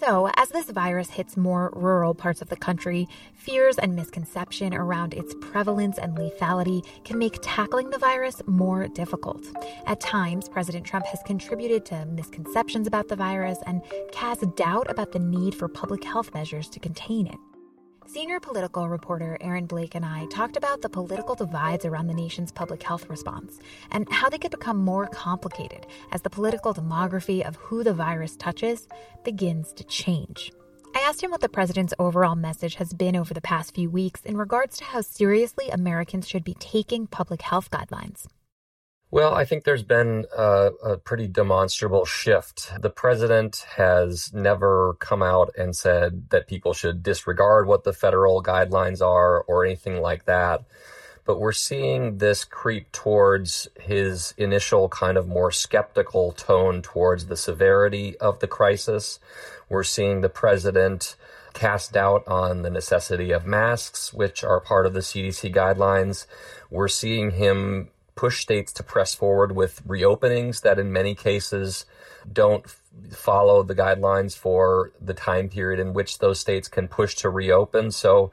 So, 0.00 0.28
as 0.34 0.48
this 0.48 0.70
virus 0.70 1.08
hits 1.08 1.36
more 1.36 1.72
rural 1.74 2.14
parts 2.14 2.42
of 2.42 2.48
the 2.48 2.56
country, 2.56 3.08
fears 3.34 3.78
and 3.78 3.94
misconception 3.94 4.74
around 4.74 5.14
its 5.14 5.34
prevalence 5.40 5.98
and 5.98 6.16
lethality 6.16 6.84
can 7.04 7.16
make 7.16 7.38
tackling 7.42 7.90
the 7.90 7.98
virus 7.98 8.42
more 8.46 8.88
difficult. 8.88 9.46
At 9.86 10.00
times, 10.00 10.48
President 10.48 10.84
Trump 10.84 11.06
has 11.06 11.20
contributed 11.24 11.86
to 11.86 12.06
misconceptions 12.06 12.88
about 12.88 13.08
the 13.08 13.16
virus 13.16 13.58
and 13.66 13.82
cast 14.10 14.42
doubt 14.56 14.90
about 14.90 15.12
the 15.12 15.20
need 15.20 15.54
for 15.54 15.68
public 15.68 16.02
health 16.02 16.34
measures 16.34 16.68
to 16.70 16.80
contain 16.80 17.28
it. 17.28 17.38
Senior 18.14 18.38
political 18.38 18.88
reporter 18.88 19.36
Aaron 19.40 19.66
Blake 19.66 19.96
and 19.96 20.04
I 20.04 20.26
talked 20.26 20.56
about 20.56 20.82
the 20.82 20.88
political 20.88 21.34
divides 21.34 21.84
around 21.84 22.06
the 22.06 22.14
nation's 22.14 22.52
public 22.52 22.80
health 22.80 23.10
response 23.10 23.58
and 23.90 24.08
how 24.08 24.28
they 24.28 24.38
could 24.38 24.52
become 24.52 24.76
more 24.76 25.08
complicated 25.08 25.84
as 26.12 26.22
the 26.22 26.30
political 26.30 26.72
demography 26.72 27.44
of 27.44 27.56
who 27.56 27.82
the 27.82 27.92
virus 27.92 28.36
touches 28.36 28.86
begins 29.24 29.72
to 29.72 29.82
change. 29.82 30.52
I 30.94 31.00
asked 31.00 31.24
him 31.24 31.32
what 31.32 31.40
the 31.40 31.48
president's 31.48 31.92
overall 31.98 32.36
message 32.36 32.76
has 32.76 32.92
been 32.92 33.16
over 33.16 33.34
the 33.34 33.40
past 33.40 33.74
few 33.74 33.90
weeks 33.90 34.20
in 34.24 34.36
regards 34.36 34.76
to 34.76 34.84
how 34.84 35.00
seriously 35.00 35.68
Americans 35.70 36.28
should 36.28 36.44
be 36.44 36.54
taking 36.60 37.08
public 37.08 37.42
health 37.42 37.68
guidelines. 37.72 38.26
Well, 39.14 39.32
I 39.32 39.44
think 39.44 39.62
there's 39.62 39.84
been 39.84 40.26
a, 40.36 40.72
a, 40.82 40.96
pretty 40.96 41.28
demonstrable 41.28 42.04
shift. 42.04 42.72
The 42.82 42.90
president 42.90 43.64
has 43.76 44.32
never 44.34 44.94
come 44.94 45.22
out 45.22 45.54
and 45.56 45.76
said 45.76 46.30
that 46.30 46.48
people 46.48 46.72
should 46.74 47.04
disregard 47.04 47.68
what 47.68 47.84
the 47.84 47.92
federal 47.92 48.42
guidelines 48.42 49.00
are 49.00 49.42
or 49.42 49.64
anything 49.64 50.00
like 50.00 50.24
that. 50.24 50.64
But 51.24 51.38
we're 51.38 51.52
seeing 51.52 52.18
this 52.18 52.44
creep 52.44 52.90
towards 52.90 53.68
his 53.80 54.34
initial 54.36 54.88
kind 54.88 55.16
of 55.16 55.28
more 55.28 55.52
skeptical 55.52 56.32
tone 56.32 56.82
towards 56.82 57.26
the 57.26 57.36
severity 57.36 58.18
of 58.18 58.40
the 58.40 58.48
crisis. 58.48 59.20
We're 59.68 59.84
seeing 59.84 60.22
the 60.22 60.28
president 60.28 61.14
cast 61.52 61.92
doubt 61.92 62.26
on 62.26 62.62
the 62.62 62.70
necessity 62.70 63.30
of 63.30 63.46
masks, 63.46 64.12
which 64.12 64.42
are 64.42 64.58
part 64.58 64.86
of 64.86 64.92
the 64.92 65.00
CDC 65.00 65.54
guidelines. 65.54 66.26
We're 66.68 66.88
seeing 66.88 67.30
him 67.30 67.90
push 68.14 68.40
states 68.40 68.72
to 68.72 68.82
press 68.82 69.14
forward 69.14 69.52
with 69.52 69.86
reopenings 69.86 70.62
that 70.62 70.78
in 70.78 70.92
many 70.92 71.14
cases 71.14 71.84
don't 72.32 72.64
follow 73.10 73.62
the 73.62 73.74
guidelines 73.74 74.36
for 74.36 74.92
the 75.00 75.14
time 75.14 75.48
period 75.48 75.80
in 75.80 75.92
which 75.92 76.18
those 76.18 76.38
states 76.38 76.68
can 76.68 76.88
push 76.88 77.16
to 77.16 77.28
reopen. 77.28 77.90
So 77.90 78.30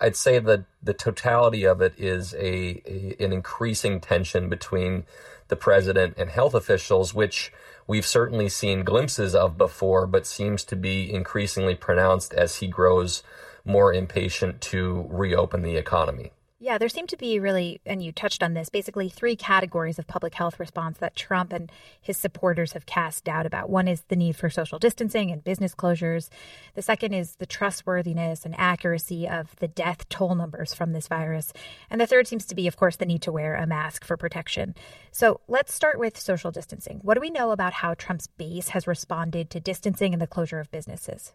I'd 0.00 0.16
say 0.16 0.38
that 0.38 0.64
the 0.82 0.94
totality 0.94 1.64
of 1.64 1.80
it 1.80 1.94
is 1.96 2.34
a, 2.34 2.82
a, 2.86 3.16
an 3.20 3.32
increasing 3.32 4.00
tension 4.00 4.48
between 4.48 5.04
the 5.48 5.56
president 5.56 6.14
and 6.18 6.30
health 6.30 6.54
officials, 6.54 7.14
which 7.14 7.52
we've 7.86 8.06
certainly 8.06 8.48
seen 8.48 8.84
glimpses 8.84 9.34
of 9.34 9.56
before, 9.56 10.06
but 10.06 10.26
seems 10.26 10.64
to 10.64 10.76
be 10.76 11.12
increasingly 11.12 11.74
pronounced 11.74 12.34
as 12.34 12.56
he 12.56 12.66
grows 12.66 13.22
more 13.64 13.94
impatient 13.94 14.60
to 14.60 15.06
reopen 15.08 15.62
the 15.62 15.76
economy. 15.76 16.32
Yeah, 16.62 16.78
there 16.78 16.88
seem 16.88 17.08
to 17.08 17.16
be 17.16 17.40
really, 17.40 17.80
and 17.84 18.00
you 18.00 18.12
touched 18.12 18.40
on 18.40 18.54
this, 18.54 18.68
basically 18.68 19.08
three 19.08 19.34
categories 19.34 19.98
of 19.98 20.06
public 20.06 20.32
health 20.32 20.60
response 20.60 20.98
that 20.98 21.16
Trump 21.16 21.52
and 21.52 21.72
his 22.00 22.16
supporters 22.16 22.70
have 22.74 22.86
cast 22.86 23.24
doubt 23.24 23.46
about. 23.46 23.68
One 23.68 23.88
is 23.88 24.02
the 24.02 24.14
need 24.14 24.36
for 24.36 24.48
social 24.48 24.78
distancing 24.78 25.32
and 25.32 25.42
business 25.42 25.74
closures. 25.74 26.28
The 26.74 26.82
second 26.82 27.14
is 27.14 27.34
the 27.34 27.46
trustworthiness 27.46 28.44
and 28.44 28.54
accuracy 28.56 29.28
of 29.28 29.56
the 29.56 29.66
death 29.66 30.08
toll 30.08 30.36
numbers 30.36 30.72
from 30.72 30.92
this 30.92 31.08
virus. 31.08 31.52
And 31.90 32.00
the 32.00 32.06
third 32.06 32.28
seems 32.28 32.46
to 32.46 32.54
be, 32.54 32.68
of 32.68 32.76
course, 32.76 32.94
the 32.94 33.06
need 33.06 33.22
to 33.22 33.32
wear 33.32 33.56
a 33.56 33.66
mask 33.66 34.04
for 34.04 34.16
protection. 34.16 34.76
So 35.10 35.40
let's 35.48 35.74
start 35.74 35.98
with 35.98 36.16
social 36.16 36.52
distancing. 36.52 37.00
What 37.02 37.14
do 37.14 37.20
we 37.20 37.30
know 37.30 37.50
about 37.50 37.72
how 37.72 37.94
Trump's 37.94 38.28
base 38.28 38.68
has 38.68 38.86
responded 38.86 39.50
to 39.50 39.58
distancing 39.58 40.12
and 40.12 40.22
the 40.22 40.28
closure 40.28 40.60
of 40.60 40.70
businesses? 40.70 41.32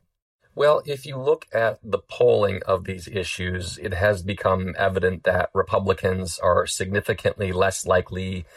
Well, 0.57 0.81
if 0.87 1.05
you 1.05 1.17
look 1.17 1.45
at 1.53 1.77
the 1.83 1.99
polling 1.99 2.63
of 2.65 2.85
these 2.85 3.07
issues, 3.07 3.77
it 3.77 3.93
has 3.93 4.23
become 4.23 4.73
evident 4.75 5.23
that 5.25 5.51
Republicans 5.53 6.39
are 6.39 6.65
significantly 6.65 7.51
less 7.51 7.85
likely 7.85 8.47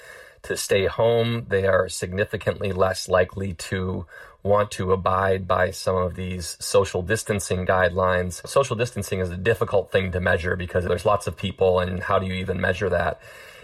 to 0.44 0.56
stay 0.56 0.86
home. 0.86 1.44
They 1.50 1.66
are 1.66 1.90
significantly 1.90 2.72
less 2.72 3.06
likely 3.06 3.52
to 3.68 4.06
want 4.42 4.70
to 4.70 4.92
abide 4.92 5.46
by 5.46 5.72
some 5.72 5.96
of 5.96 6.14
these 6.14 6.56
social 6.58 7.02
distancing 7.02 7.66
guidelines. 7.66 8.48
Social 8.48 8.76
distancing 8.76 9.20
is 9.20 9.28
a 9.28 9.36
difficult 9.36 9.92
thing 9.92 10.10
to 10.12 10.20
measure 10.20 10.56
because 10.56 10.86
there's 10.86 11.04
lots 11.04 11.26
of 11.26 11.36
people, 11.36 11.80
and 11.80 12.02
how 12.02 12.18
do 12.18 12.24
you 12.24 12.32
even 12.32 12.62
measure 12.62 12.88
that? 12.88 13.20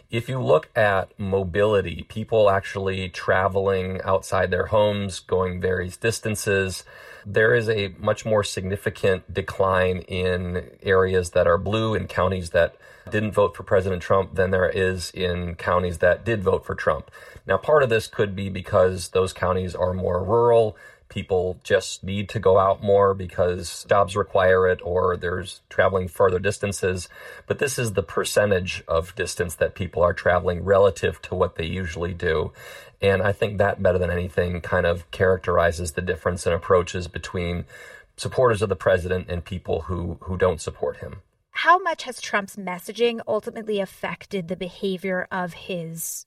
If 0.08 0.28
you 0.28 0.40
look 0.40 0.68
at 0.76 1.18
mobility, 1.18 2.04
people 2.08 2.48
actually 2.48 3.08
traveling 3.08 4.00
outside 4.02 4.50
their 4.50 4.66
homes, 4.66 5.18
going 5.18 5.60
various 5.60 5.96
distances, 5.96 6.84
there 7.24 7.54
is 7.54 7.68
a 7.68 7.88
much 7.98 8.24
more 8.24 8.44
significant 8.44 9.34
decline 9.34 9.98
in 10.02 10.70
areas 10.80 11.30
that 11.30 11.48
are 11.48 11.58
blue 11.58 11.94
and 11.94 12.08
counties 12.08 12.50
that 12.50 12.76
didn't 13.10 13.32
vote 13.32 13.56
for 13.56 13.64
President 13.64 14.00
Trump 14.00 14.36
than 14.36 14.52
there 14.52 14.68
is 14.68 15.10
in 15.10 15.56
counties 15.56 15.98
that 15.98 16.24
did 16.24 16.42
vote 16.42 16.64
for 16.64 16.76
Trump. 16.76 17.10
Now, 17.44 17.56
part 17.56 17.82
of 17.82 17.88
this 17.88 18.06
could 18.06 18.36
be 18.36 18.48
because 18.48 19.08
those 19.08 19.32
counties 19.32 19.74
are 19.74 19.92
more 19.92 20.22
rural. 20.22 20.76
People 21.08 21.58
just 21.62 22.02
need 22.02 22.28
to 22.30 22.40
go 22.40 22.58
out 22.58 22.82
more 22.82 23.14
because 23.14 23.84
jobs 23.88 24.16
require 24.16 24.66
it 24.68 24.80
or 24.82 25.16
there's 25.16 25.60
traveling 25.68 26.08
further 26.08 26.38
distances. 26.38 27.08
But 27.46 27.58
this 27.58 27.78
is 27.78 27.92
the 27.92 28.02
percentage 28.02 28.82
of 28.88 29.14
distance 29.14 29.54
that 29.56 29.74
people 29.74 30.02
are 30.02 30.12
traveling 30.12 30.64
relative 30.64 31.22
to 31.22 31.34
what 31.34 31.56
they 31.56 31.66
usually 31.66 32.12
do. 32.12 32.52
And 33.00 33.22
I 33.22 33.32
think 33.32 33.58
that 33.58 33.82
better 33.82 33.98
than 33.98 34.10
anything 34.10 34.60
kind 34.60 34.86
of 34.86 35.10
characterizes 35.10 35.92
the 35.92 36.02
difference 36.02 36.46
in 36.46 36.52
approaches 36.52 37.08
between 37.08 37.64
supporters 38.16 38.62
of 38.62 38.68
the 38.68 38.76
president 38.76 39.28
and 39.28 39.44
people 39.44 39.82
who, 39.82 40.18
who 40.22 40.36
don't 40.36 40.60
support 40.60 40.96
him. 40.98 41.22
how 41.50 41.78
much 41.78 42.02
has 42.04 42.20
Trump's 42.20 42.56
messaging 42.56 43.20
ultimately 43.26 43.80
affected 43.80 44.48
the 44.48 44.56
behavior 44.56 45.26
of 45.30 45.52
his 45.54 46.26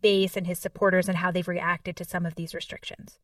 base 0.00 0.36
and 0.36 0.46
his 0.46 0.58
supporters 0.58 1.08
and 1.08 1.18
how 1.18 1.30
they've 1.32 1.48
reacted 1.48 1.96
to 1.96 2.04
some 2.04 2.24
of 2.26 2.36
these 2.36 2.54
restrictions? 2.54 3.18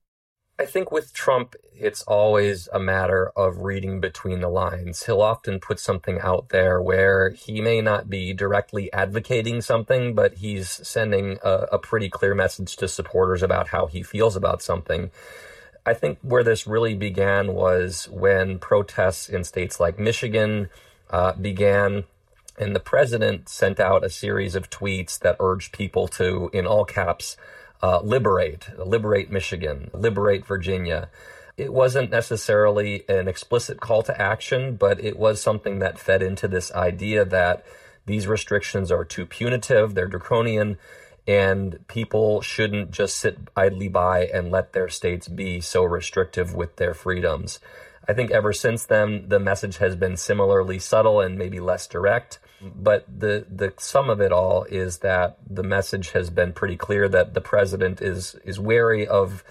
I 0.60 0.66
think 0.66 0.90
with 0.90 1.12
Trump, 1.12 1.54
it's 1.72 2.02
always 2.02 2.68
a 2.72 2.80
matter 2.80 3.30
of 3.36 3.58
reading 3.58 4.00
between 4.00 4.40
the 4.40 4.48
lines. 4.48 5.04
He'll 5.04 5.22
often 5.22 5.60
put 5.60 5.78
something 5.78 6.18
out 6.20 6.48
there 6.48 6.82
where 6.82 7.30
he 7.30 7.60
may 7.60 7.80
not 7.80 8.10
be 8.10 8.32
directly 8.32 8.92
advocating 8.92 9.60
something, 9.60 10.16
but 10.16 10.34
he's 10.34 10.68
sending 10.68 11.38
a, 11.44 11.66
a 11.72 11.78
pretty 11.78 12.08
clear 12.08 12.34
message 12.34 12.74
to 12.78 12.88
supporters 12.88 13.40
about 13.40 13.68
how 13.68 13.86
he 13.86 14.02
feels 14.02 14.34
about 14.34 14.60
something. 14.60 15.12
I 15.86 15.94
think 15.94 16.18
where 16.22 16.42
this 16.42 16.66
really 16.66 16.94
began 16.94 17.54
was 17.54 18.08
when 18.10 18.58
protests 18.58 19.28
in 19.28 19.44
states 19.44 19.78
like 19.78 19.96
Michigan 19.96 20.70
uh, 21.08 21.34
began, 21.34 22.02
and 22.58 22.74
the 22.74 22.80
president 22.80 23.48
sent 23.48 23.78
out 23.78 24.04
a 24.04 24.10
series 24.10 24.56
of 24.56 24.70
tweets 24.70 25.20
that 25.20 25.36
urged 25.38 25.72
people 25.72 26.08
to, 26.08 26.50
in 26.52 26.66
all 26.66 26.84
caps, 26.84 27.36
uh, 27.82 28.00
liberate, 28.00 28.68
liberate 28.78 29.30
Michigan, 29.30 29.90
liberate 29.92 30.44
Virginia. 30.46 31.08
It 31.56 31.72
wasn't 31.72 32.10
necessarily 32.10 33.04
an 33.08 33.28
explicit 33.28 33.80
call 33.80 34.02
to 34.04 34.20
action, 34.20 34.76
but 34.76 35.02
it 35.02 35.18
was 35.18 35.40
something 35.40 35.80
that 35.80 35.98
fed 35.98 36.22
into 36.22 36.46
this 36.48 36.72
idea 36.72 37.24
that 37.24 37.64
these 38.06 38.26
restrictions 38.26 38.90
are 38.90 39.04
too 39.04 39.26
punitive, 39.26 39.94
they're 39.94 40.06
draconian, 40.06 40.78
and 41.26 41.86
people 41.88 42.40
shouldn't 42.40 42.90
just 42.90 43.16
sit 43.16 43.38
idly 43.54 43.88
by 43.88 44.24
and 44.26 44.50
let 44.50 44.72
their 44.72 44.88
states 44.88 45.28
be 45.28 45.60
so 45.60 45.84
restrictive 45.84 46.54
with 46.54 46.76
their 46.76 46.94
freedoms. 46.94 47.60
I 48.08 48.14
think 48.14 48.30
ever 48.30 48.54
since 48.54 48.86
then, 48.86 49.28
the 49.28 49.38
message 49.38 49.76
has 49.76 49.94
been 49.94 50.16
similarly 50.16 50.78
subtle 50.78 51.20
and 51.20 51.36
maybe 51.36 51.60
less 51.60 51.86
direct. 51.86 52.38
But 52.60 53.06
the, 53.06 53.46
the 53.48 53.72
sum 53.78 54.10
of 54.10 54.20
it 54.20 54.32
all 54.32 54.64
is 54.64 54.98
that 54.98 55.38
the 55.48 55.62
message 55.62 56.10
has 56.10 56.30
been 56.30 56.52
pretty 56.52 56.76
clear 56.76 57.08
that 57.08 57.34
the 57.34 57.40
president 57.40 58.00
is, 58.00 58.34
is 58.44 58.58
wary 58.58 59.06
of 59.06 59.44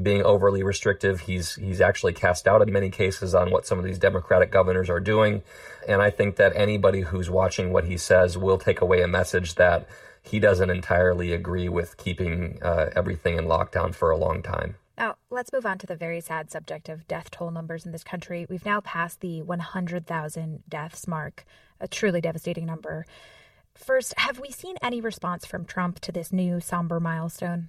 being 0.00 0.22
overly 0.22 0.62
restrictive. 0.62 1.20
He's, 1.20 1.54
he's 1.54 1.80
actually 1.80 2.12
cast 2.12 2.46
out 2.46 2.62
in 2.62 2.72
many 2.72 2.90
cases 2.90 3.34
on 3.34 3.50
what 3.50 3.66
some 3.66 3.78
of 3.78 3.84
these 3.84 3.98
Democratic 3.98 4.50
governors 4.50 4.90
are 4.90 5.00
doing. 5.00 5.42
And 5.88 6.02
I 6.02 6.10
think 6.10 6.36
that 6.36 6.52
anybody 6.54 7.00
who's 7.02 7.30
watching 7.30 7.72
what 7.72 7.84
he 7.84 7.96
says 7.96 8.38
will 8.38 8.58
take 8.58 8.80
away 8.80 9.02
a 9.02 9.08
message 9.08 9.56
that 9.56 9.88
he 10.22 10.38
doesn't 10.38 10.70
entirely 10.70 11.32
agree 11.32 11.68
with 11.68 11.96
keeping 11.96 12.58
uh, 12.62 12.90
everything 12.94 13.38
in 13.38 13.46
lockdown 13.46 13.94
for 13.94 14.10
a 14.10 14.16
long 14.16 14.42
time. 14.42 14.76
Now, 14.96 15.14
let's 15.30 15.52
move 15.52 15.64
on 15.64 15.78
to 15.78 15.86
the 15.86 15.94
very 15.94 16.20
sad 16.20 16.50
subject 16.50 16.88
of 16.88 17.06
death 17.06 17.30
toll 17.30 17.52
numbers 17.52 17.86
in 17.86 17.92
this 17.92 18.02
country. 18.02 18.46
We've 18.48 18.64
now 18.64 18.80
passed 18.80 19.20
the 19.20 19.42
100,000 19.42 20.64
deaths 20.68 21.06
mark, 21.06 21.44
a 21.80 21.88
truly 21.88 22.20
devastating 22.20 22.66
number. 22.66 23.06
First, 23.74 24.14
have 24.16 24.40
we 24.40 24.50
seen 24.50 24.76
any 24.82 25.00
response 25.00 25.46
from 25.46 25.64
Trump 25.64 26.00
to 26.00 26.12
this 26.12 26.32
new 26.32 26.60
somber 26.60 26.98
milestone? 27.00 27.68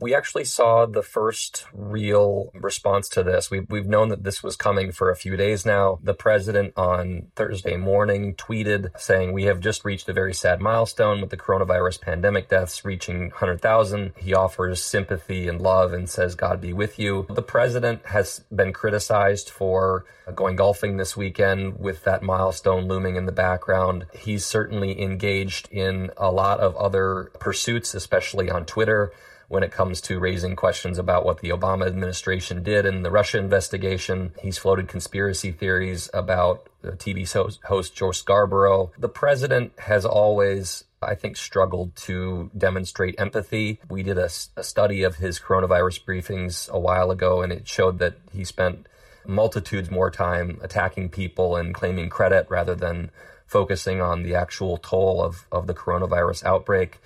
We 0.00 0.14
actually 0.14 0.44
saw 0.44 0.86
the 0.86 1.02
first 1.02 1.66
real 1.72 2.50
response 2.54 3.08
to 3.10 3.22
this. 3.22 3.50
We've, 3.50 3.68
we've 3.68 3.86
known 3.86 4.08
that 4.08 4.24
this 4.24 4.42
was 4.42 4.56
coming 4.56 4.92
for 4.92 5.10
a 5.10 5.16
few 5.16 5.36
days 5.36 5.66
now. 5.66 5.98
The 6.02 6.14
president 6.14 6.72
on 6.76 7.28
Thursday 7.36 7.76
morning 7.76 8.34
tweeted 8.34 8.98
saying, 8.98 9.32
We 9.32 9.44
have 9.44 9.60
just 9.60 9.84
reached 9.84 10.08
a 10.08 10.14
very 10.14 10.32
sad 10.32 10.60
milestone 10.60 11.20
with 11.20 11.30
the 11.30 11.36
coronavirus 11.36 12.00
pandemic 12.00 12.48
deaths 12.48 12.84
reaching 12.84 13.28
100,000. 13.30 14.12
He 14.16 14.34
offers 14.34 14.82
sympathy 14.82 15.48
and 15.48 15.60
love 15.60 15.92
and 15.92 16.08
says, 16.08 16.34
God 16.34 16.60
be 16.60 16.72
with 16.72 16.98
you. 16.98 17.26
The 17.28 17.42
president 17.42 18.06
has 18.06 18.40
been 18.54 18.72
criticized 18.72 19.50
for 19.50 20.06
going 20.34 20.56
golfing 20.56 20.96
this 20.96 21.16
weekend 21.16 21.78
with 21.78 22.04
that 22.04 22.22
milestone 22.22 22.86
looming 22.86 23.16
in 23.16 23.26
the 23.26 23.32
background. 23.32 24.06
He's 24.14 24.46
certainly 24.46 25.00
engaged 25.00 25.68
in 25.70 26.10
a 26.16 26.30
lot 26.30 26.60
of 26.60 26.76
other 26.76 27.30
pursuits, 27.38 27.94
especially 27.94 28.50
on 28.50 28.64
Twitter 28.64 29.12
when 29.50 29.64
it 29.64 29.72
comes 29.72 30.00
to 30.00 30.20
raising 30.20 30.54
questions 30.54 30.96
about 30.96 31.24
what 31.24 31.40
the 31.40 31.48
Obama 31.48 31.84
administration 31.84 32.62
did 32.62 32.86
in 32.86 33.02
the 33.02 33.10
Russia 33.10 33.36
investigation. 33.36 34.32
He's 34.40 34.58
floated 34.58 34.86
conspiracy 34.86 35.50
theories 35.50 36.08
about 36.14 36.68
TV 36.84 37.28
host 37.64 37.96
Joe 37.96 38.12
Scarborough. 38.12 38.92
The 38.96 39.08
president 39.08 39.72
has 39.80 40.06
always 40.06 40.84
I 41.02 41.14
think, 41.14 41.36
struggled 41.36 41.96
to 41.96 42.50
demonstrate 42.56 43.18
empathy. 43.18 43.80
We 43.88 44.02
did 44.02 44.18
a, 44.18 44.28
a, 44.56 44.62
study 44.62 45.02
of 45.02 45.16
his 45.16 45.40
coronavirus 45.40 46.04
briefings 46.04 46.68
a 46.68 46.78
while 46.78 47.10
ago, 47.10 47.40
and 47.40 47.50
it 47.50 47.66
showed 47.66 47.98
that 48.00 48.18
he 48.32 48.44
spent 48.44 48.86
multitudes 49.26 49.90
more 49.90 50.10
time 50.10 50.60
attacking 50.62 51.08
people 51.08 51.56
and 51.56 51.74
claiming 51.74 52.10
credit 52.10 52.46
rather 52.50 52.74
than 52.74 53.10
focusing 53.46 54.02
on 54.02 54.22
the 54.22 54.34
actual 54.34 54.76
toll 54.76 55.24
of, 55.24 55.46
of 55.50 55.66
the 55.66 55.74
coronavirus 55.74 56.44
outbreak. 56.44 57.00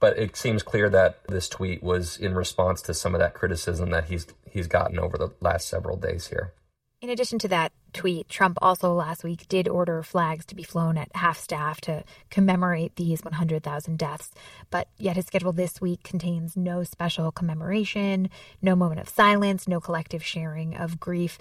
But 0.00 0.18
it 0.18 0.36
seems 0.36 0.62
clear 0.62 0.88
that 0.90 1.22
this 1.28 1.48
tweet 1.48 1.82
was 1.82 2.16
in 2.16 2.34
response 2.34 2.82
to 2.82 2.94
some 2.94 3.14
of 3.14 3.20
that 3.20 3.34
criticism 3.34 3.90
that 3.90 4.06
he's 4.06 4.26
he's 4.50 4.66
gotten 4.66 4.98
over 4.98 5.16
the 5.16 5.30
last 5.40 5.68
several 5.68 5.96
days 5.96 6.28
here. 6.28 6.52
In 7.02 7.08
addition 7.08 7.38
to 7.40 7.48
that 7.48 7.72
tweet, 7.94 8.28
Trump 8.28 8.58
also 8.60 8.92
last 8.92 9.24
week 9.24 9.48
did 9.48 9.66
order 9.66 10.02
flags 10.02 10.44
to 10.46 10.54
be 10.54 10.62
flown 10.62 10.98
at 10.98 11.08
half 11.14 11.38
staff 11.38 11.80
to 11.82 12.04
commemorate 12.28 12.96
these 12.96 13.24
100,000 13.24 13.98
deaths. 13.98 14.30
But 14.70 14.88
yet 14.98 15.16
his 15.16 15.24
schedule 15.24 15.52
this 15.52 15.80
week 15.80 16.02
contains 16.02 16.58
no 16.58 16.84
special 16.84 17.32
commemoration, 17.32 18.28
no 18.60 18.76
moment 18.76 19.00
of 19.00 19.08
silence, 19.08 19.66
no 19.66 19.80
collective 19.80 20.22
sharing 20.22 20.76
of 20.76 21.00
grief. 21.00 21.38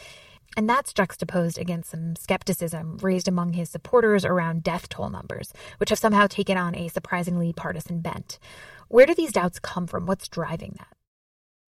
And 0.57 0.69
that's 0.69 0.93
juxtaposed 0.93 1.57
against 1.57 1.91
some 1.91 2.15
skepticism 2.15 2.97
raised 3.01 3.27
among 3.27 3.53
his 3.53 3.69
supporters 3.69 4.25
around 4.25 4.63
death 4.63 4.89
toll 4.89 5.09
numbers, 5.09 5.53
which 5.77 5.89
have 5.89 5.99
somehow 5.99 6.27
taken 6.27 6.57
on 6.57 6.75
a 6.75 6.87
surprisingly 6.89 7.53
partisan 7.53 8.01
bent. 8.01 8.39
Where 8.87 9.05
do 9.05 9.13
these 9.13 9.31
doubts 9.31 9.59
come 9.59 9.87
from? 9.87 10.05
What's 10.05 10.27
driving 10.27 10.75
that? 10.77 10.87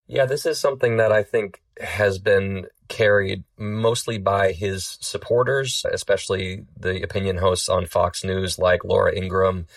Yeah, 0.07 0.25
this 0.25 0.45
is 0.45 0.59
something 0.59 0.97
that 0.97 1.11
I 1.11 1.23
think 1.23 1.61
has 1.79 2.19
been 2.19 2.67
carried 2.89 3.43
mostly 3.57 4.17
by 4.17 4.51
his 4.51 4.97
supporters, 4.99 5.85
especially 5.89 6.65
the 6.77 7.01
opinion 7.01 7.37
hosts 7.37 7.69
on 7.69 7.85
Fox 7.85 8.23
News 8.23 8.59
like 8.59 8.83
Laura 8.83 9.15
Ingraham 9.15 9.67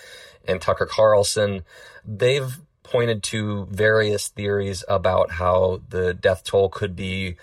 and 0.48 0.60
Tucker 0.60 0.86
Carlson. 0.86 1.64
They've 2.04 2.60
pointed 2.82 3.22
to 3.24 3.66
various 3.70 4.28
theories 4.28 4.84
about 4.88 5.30
how 5.30 5.82
the 5.88 6.14
death 6.14 6.42
toll 6.44 6.68
could 6.68 6.96
be 6.96 7.36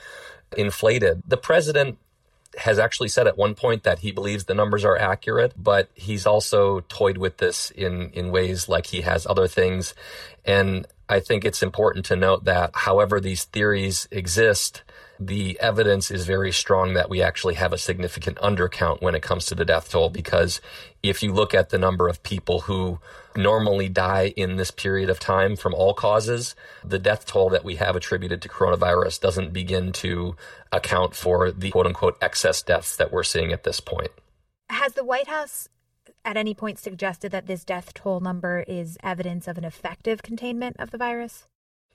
inflated. 0.57 1.23
The 1.27 1.37
president 1.37 1.97
has 2.57 2.79
actually 2.79 3.07
said 3.07 3.27
at 3.27 3.37
one 3.37 3.55
point 3.55 3.83
that 3.83 3.99
he 3.99 4.11
believes 4.11 4.43
the 4.45 4.53
numbers 4.53 4.83
are 4.83 4.97
accurate, 4.97 5.53
but 5.55 5.89
he's 5.93 6.25
also 6.25 6.81
toyed 6.81 7.17
with 7.17 7.37
this 7.37 7.71
in, 7.71 8.09
in 8.09 8.31
ways 8.31 8.67
like 8.67 8.87
he 8.87 9.01
has 9.01 9.25
other 9.25 9.47
things. 9.47 9.93
And 10.43 10.85
I 11.11 11.19
think 11.19 11.43
it's 11.43 11.61
important 11.61 12.05
to 12.05 12.15
note 12.15 12.45
that 12.45 12.71
however 12.73 13.19
these 13.19 13.43
theories 13.43 14.07
exist, 14.11 14.81
the 15.19 15.59
evidence 15.59 16.09
is 16.09 16.25
very 16.25 16.53
strong 16.53 16.93
that 16.93 17.09
we 17.09 17.21
actually 17.21 17.55
have 17.55 17.73
a 17.73 17.77
significant 17.77 18.37
undercount 18.37 19.01
when 19.01 19.13
it 19.13 19.21
comes 19.21 19.45
to 19.47 19.55
the 19.55 19.65
death 19.65 19.91
toll 19.91 20.09
because 20.09 20.61
if 21.03 21.21
you 21.21 21.33
look 21.33 21.53
at 21.53 21.69
the 21.69 21.77
number 21.77 22.07
of 22.07 22.23
people 22.23 22.61
who 22.61 22.97
normally 23.35 23.89
die 23.89 24.33
in 24.37 24.55
this 24.55 24.71
period 24.71 25.09
of 25.09 25.19
time 25.19 25.57
from 25.57 25.73
all 25.73 25.93
causes, 25.93 26.55
the 26.81 26.97
death 26.97 27.25
toll 27.25 27.49
that 27.49 27.65
we 27.65 27.75
have 27.75 27.97
attributed 27.97 28.41
to 28.41 28.47
coronavirus 28.47 29.19
doesn't 29.19 29.51
begin 29.51 29.91
to 29.91 30.37
account 30.71 31.13
for 31.13 31.51
the 31.51 31.71
quote 31.71 31.87
unquote 31.87 32.17
excess 32.21 32.61
deaths 32.61 32.95
that 32.95 33.11
we're 33.11 33.21
seeing 33.21 33.51
at 33.51 33.65
this 33.65 33.81
point. 33.81 34.11
Has 34.69 34.93
the 34.93 35.03
White 35.03 35.27
House 35.27 35.67
at 36.23 36.37
any 36.37 36.53
point 36.53 36.79
suggested 36.79 37.31
that 37.31 37.47
this 37.47 37.63
death 37.63 37.93
toll 37.93 38.19
number 38.19 38.63
is 38.67 38.97
evidence 39.03 39.47
of 39.47 39.57
an 39.57 39.65
effective 39.65 40.23
containment 40.23 40.75
of 40.79 40.91
the 40.91 40.97
virus? 40.97 41.47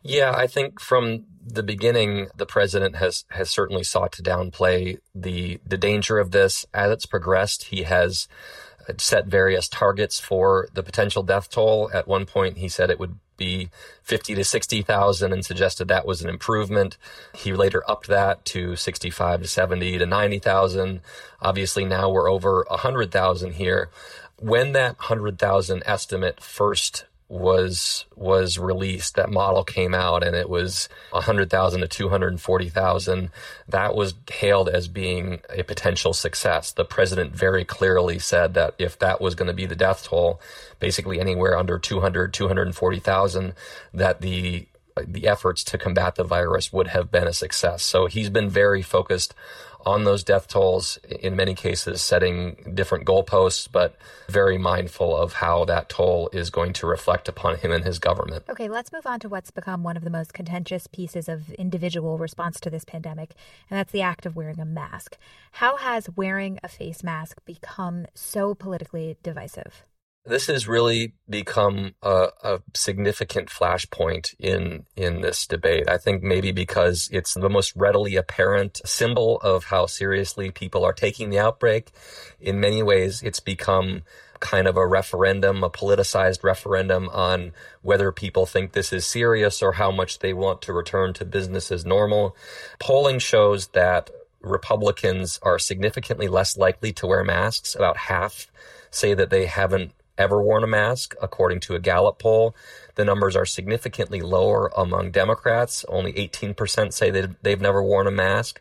Yeah, 0.03 0.33
I 0.33 0.47
think 0.47 0.81
from 0.81 1.25
the 1.45 1.63
beginning, 1.63 2.29
the 2.37 2.47
president 2.47 2.97
has 2.97 3.25
has 3.31 3.51
certainly 3.51 3.83
sought 3.83 4.13
to 4.13 4.23
downplay 4.23 4.99
the 5.15 5.59
the 5.67 5.79
danger 5.79 6.19
of 6.19 6.31
this. 6.31 6.65
As 6.73 6.93
it's 6.93 7.07
progressed, 7.07 7.65
he 7.65 7.83
has 7.83 8.29
uh, 8.89 8.93
set 8.99 9.27
various 9.27 9.69
targets 9.69 10.21
for 10.21 10.69
the 10.75 10.83
potential 10.83 11.23
death 11.23 11.51
toll. 11.51 11.91
At 11.93 12.07
one 12.07 12.25
point, 12.27 12.59
he 12.59 12.69
said 12.69 12.91
it 12.91 13.01
would 13.01 13.19
be 13.37 13.71
50 14.03 14.35
to 14.35 14.45
60,000 14.45 15.33
and 15.33 15.45
suggested 15.45 15.89
that 15.89 16.07
was 16.07 16.23
an 16.23 16.29
improvement. 16.29 16.97
He 17.35 17.53
later 17.53 17.83
upped 17.89 18.09
that 18.09 18.45
to 18.47 18.77
65 18.77 19.43
to 19.43 19.49
70 19.49 19.99
to 19.99 20.07
90,000. 20.07 21.01
Obviously, 21.41 21.85
now 21.85 22.11
we're 22.11 22.31
over 22.31 22.65
100,000 22.69 23.55
here. 23.55 23.91
When 24.39 24.73
that 24.73 24.99
100,000 24.99 25.83
estimate 25.87 26.43
first 26.43 27.05
was 27.29 28.05
was 28.15 28.57
released 28.57 29.17
that 29.17 29.31
model 29.31 29.65
came 29.65 29.95
out 29.95 30.23
and 30.23 30.37
it 30.37 30.49
was 30.49 30.89
100,000 31.11 31.81
to 31.81 31.89
240,000 31.89 33.31
that 33.69 33.97
was 33.97 34.15
hailed 34.31 34.69
as 34.69 34.87
being 34.87 35.41
a 35.51 35.65
potential 35.65 36.13
success. 36.13 36.71
The 36.71 36.85
president 36.85 37.35
very 37.35 37.65
clearly 37.65 38.21
said 38.21 38.55
that 38.55 38.75
if 38.79 38.99
that 39.01 39.21
was 39.21 39.35
going 39.35 39.49
to 39.49 39.55
be 39.55 39.67
the 39.67 39.75
death 39.75 40.05
toll 40.05 40.41
basically 40.79 41.19
anywhere 41.19 41.57
under 41.57 41.79
200 41.79 42.33
240,000 42.33 43.55
that 43.93 44.21
the 44.21 44.69
the 45.05 45.27
efforts 45.27 45.63
to 45.63 45.77
combat 45.77 46.15
the 46.15 46.25
virus 46.25 46.73
would 46.73 46.89
have 46.89 47.11
been 47.11 47.27
a 47.27 47.33
success. 47.33 47.83
So 47.83 48.07
he's 48.07 48.31
been 48.31 48.49
very 48.49 48.81
focused 48.81 49.35
on 49.87 50.05
those 50.05 50.25
death 50.25 50.49
tolls, 50.49 50.99
in 51.09 51.37
many 51.37 51.55
cases 51.55 52.03
setting 52.03 52.73
different 52.75 53.07
goalposts, 53.07 53.69
but 53.71 53.97
very 54.29 54.59
mindful 54.59 55.17
of 55.17 55.35
how 55.35 55.65
that 55.65 55.89
toll 55.89 56.29
is 56.33 56.51
going 56.51 56.73
to 56.75 56.87
reflect 56.87 57.29
upon 57.29 57.57
him 57.57 57.71
and 57.71 57.85
his 57.85 57.99
government. 57.99 58.45
Okay, 58.51 58.69
let's 58.69 58.93
move 58.93 59.07
on 59.07 59.21
to 59.21 59.29
what's 59.29 59.53
become 59.53 59.85
one 59.85 59.97
of 59.97 60.05
the 60.05 60.11
most 60.11 60.35
contentious 60.35 60.89
pieces 60.89 61.29
of 61.29 61.53
individual 61.53 62.19
response 62.19 62.59
to 62.61 62.69
this 62.69 62.85
pandemic, 62.85 63.35
and 63.71 63.79
that's 63.79 63.93
the 63.93 64.03
act 64.03 64.27
of 64.27 64.35
wearing 64.35 64.61
a 64.61 64.65
mask. 64.65 65.17
How 65.53 65.77
has 65.77 66.11
wearing 66.17 66.59
a 66.65 66.69
face 66.69 67.05
mask 67.05 67.39
become 67.47 68.07
so 68.15 68.55
politically 68.55 69.17
divisive? 69.23 69.85
This 70.27 70.49
has 70.49 70.67
really 70.67 71.15
become 71.29 71.95
a, 72.03 72.29
a, 72.43 72.61
significant 72.75 73.49
flashpoint 73.49 74.35
in 74.39 74.85
in 74.97 75.21
this 75.21 75.47
debate. 75.47 75.89
I 75.89 75.99
think 75.99 76.23
maybe 76.23 76.53
because 76.53 77.09
it's 77.13 77.35
the 77.35 77.49
most 77.49 77.75
readily 77.77 78.17
apparent 78.17 78.81
symbol 78.85 79.39
of 79.39 79.65
how 79.65 79.87
seriously 79.87 80.51
people 80.51 80.85
are 80.85 80.93
taking 80.93 81.31
the 81.31 81.39
outbreak. 81.39 81.91
In 82.41 82.61
many 82.61 82.83
ways, 82.83 83.23
it's 83.23 83.41
become 83.41 84.03
kind 84.41 84.67
of 84.67 84.77
a 84.77 84.87
referendum, 84.87 85.65
a 85.65 85.71
politicized 85.71 86.43
referendum 86.43 87.09
on 87.11 87.53
whether 87.83 88.13
people 88.13 88.47
think 88.47 88.73
this 88.73 88.93
is 88.93 89.07
serious 89.07 89.63
or 89.63 89.73
how 89.73 89.91
much 89.91 90.19
they 90.19 90.35
want 90.35 90.61
to 90.63 90.73
return 90.73 91.15
to 91.15 91.25
business 91.25 91.73
as 91.73 91.87
normal. 91.87 92.37
Polling 92.79 93.19
shows 93.19 93.69
that 93.69 94.11
Republicans 94.41 95.39
are 95.43 95.59
significantly 95.59 96.29
less 96.29 96.57
likely 96.57 96.93
to 96.93 97.07
wear 97.07 97.25
masks. 97.25 97.75
About 97.75 97.97
half 97.97 98.51
say 98.91 99.15
that 99.15 99.31
they 99.31 99.47
haven't 99.47 99.93
ever 100.19 100.41
worn 100.41 100.65
a 100.65 100.67
mask, 100.67 101.15
according 101.21 101.61
to 101.61 101.75
a 101.75 101.79
Gallup 101.79 102.19
poll. 102.19 102.55
The 102.95 103.05
numbers 103.05 103.37
are 103.37 103.45
significantly 103.45 104.21
lower 104.21 104.73
among 104.77 105.11
Democrats. 105.11 105.85
Only 105.89 106.13
18% 106.15 106.93
say 106.93 107.11
that 107.11 107.43
they've 107.43 107.61
never 107.61 107.83
worn 107.83 108.07
a 108.07 108.11
mask. 108.11 108.61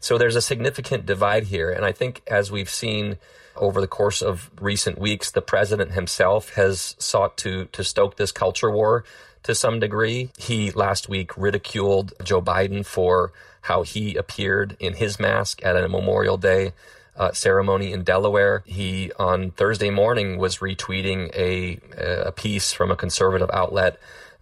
So 0.00 0.16
there's 0.16 0.36
a 0.36 0.42
significant 0.42 1.06
divide 1.06 1.44
here. 1.44 1.70
And 1.70 1.84
I 1.84 1.92
think 1.92 2.22
as 2.26 2.50
we've 2.50 2.70
seen 2.70 3.18
over 3.56 3.80
the 3.80 3.86
course 3.86 4.22
of 4.22 4.50
recent 4.60 4.98
weeks, 4.98 5.30
the 5.30 5.42
president 5.42 5.92
himself 5.92 6.54
has 6.54 6.96
sought 6.98 7.36
to, 7.38 7.66
to 7.66 7.84
stoke 7.84 8.16
this 8.16 8.32
culture 8.32 8.70
war 8.70 9.04
to 9.44 9.54
some 9.54 9.78
degree. 9.78 10.30
He 10.36 10.70
last 10.72 11.08
week 11.08 11.36
ridiculed 11.36 12.14
Joe 12.22 12.42
Biden 12.42 12.84
for 12.84 13.32
how 13.62 13.82
he 13.82 14.16
appeared 14.16 14.76
in 14.80 14.94
his 14.94 15.20
mask 15.20 15.64
at 15.64 15.76
a 15.76 15.88
Memorial 15.88 16.36
Day 16.36 16.72
uh, 17.16 17.32
ceremony 17.32 17.92
in 17.92 18.02
Delaware. 18.02 18.62
He 18.66 19.12
on 19.18 19.50
Thursday 19.52 19.90
morning 19.90 20.38
was 20.38 20.58
retweeting 20.58 21.34
a 21.34 21.78
a 22.26 22.32
piece 22.32 22.72
from 22.72 22.90
a 22.90 22.96
conservative 22.96 23.50
outlet 23.52 23.98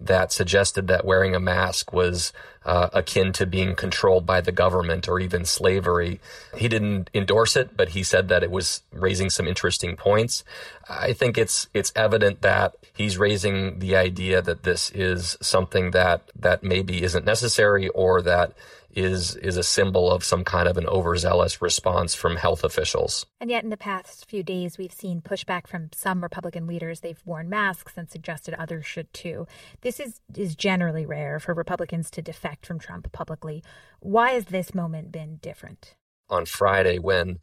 that 0.06 0.32
suggested 0.32 0.88
that 0.88 1.04
wearing 1.04 1.34
a 1.34 1.40
mask 1.40 1.92
was 1.92 2.32
uh, 2.64 2.88
akin 2.92 3.32
to 3.32 3.46
being 3.46 3.74
controlled 3.74 4.26
by 4.26 4.40
the 4.40 4.52
government 4.52 5.08
or 5.08 5.18
even 5.18 5.44
slavery. 5.44 6.20
He 6.56 6.68
didn't 6.68 7.10
endorse 7.12 7.56
it, 7.56 7.76
but 7.76 7.90
he 7.90 8.02
said 8.02 8.28
that 8.28 8.42
it 8.42 8.50
was 8.50 8.82
raising 8.92 9.30
some 9.30 9.48
interesting 9.48 9.96
points. 9.96 10.44
I 10.88 11.12
think 11.12 11.38
it's 11.38 11.68
it's 11.74 11.92
evident 11.96 12.42
that 12.42 12.74
he's 12.94 13.18
raising 13.18 13.78
the 13.78 13.96
idea 13.96 14.42
that 14.42 14.62
this 14.62 14.90
is 14.90 15.36
something 15.40 15.90
that 15.92 16.22
that 16.38 16.62
maybe 16.62 17.02
isn't 17.02 17.24
necessary 17.24 17.88
or 17.88 18.22
that 18.22 18.52
is 18.92 19.36
is 19.36 19.56
a 19.56 19.62
symbol 19.62 20.10
of 20.10 20.24
some 20.24 20.44
kind 20.44 20.68
of 20.68 20.76
an 20.76 20.86
overzealous 20.86 21.62
response 21.62 22.14
from 22.14 22.36
health 22.36 22.64
officials. 22.64 23.26
And 23.40 23.50
yet 23.50 23.64
in 23.64 23.70
the 23.70 23.76
past 23.76 24.28
few 24.28 24.42
days 24.42 24.78
we've 24.78 24.92
seen 24.92 25.20
pushback 25.20 25.66
from 25.66 25.90
some 25.94 26.22
Republican 26.22 26.66
leaders. 26.66 27.00
They've 27.00 27.20
worn 27.24 27.48
masks 27.48 27.94
and 27.96 28.10
suggested 28.10 28.54
others 28.54 28.86
should 28.86 29.12
too. 29.12 29.46
This 29.80 30.00
is 30.00 30.20
is 30.34 30.54
generally 30.54 31.06
rare 31.06 31.40
for 31.40 31.54
Republicans 31.54 32.10
to 32.12 32.22
defect 32.22 32.66
from 32.66 32.78
Trump 32.78 33.10
publicly. 33.12 33.62
Why 34.00 34.32
has 34.32 34.46
this 34.46 34.74
moment 34.74 35.12
been 35.12 35.36
different? 35.36 35.96
on 36.32 36.46
Friday 36.46 36.98
when 36.98 37.38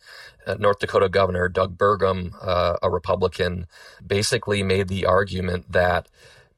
uh, 0.45 0.55
North 0.55 0.79
Dakota 0.79 1.07
Governor 1.07 1.47
Doug 1.47 1.77
Burgum, 1.77 2.33
uh, 2.41 2.77
a 2.81 2.89
Republican, 2.89 3.67
basically 4.05 4.63
made 4.63 4.87
the 4.87 5.05
argument 5.05 5.71
that 5.71 6.09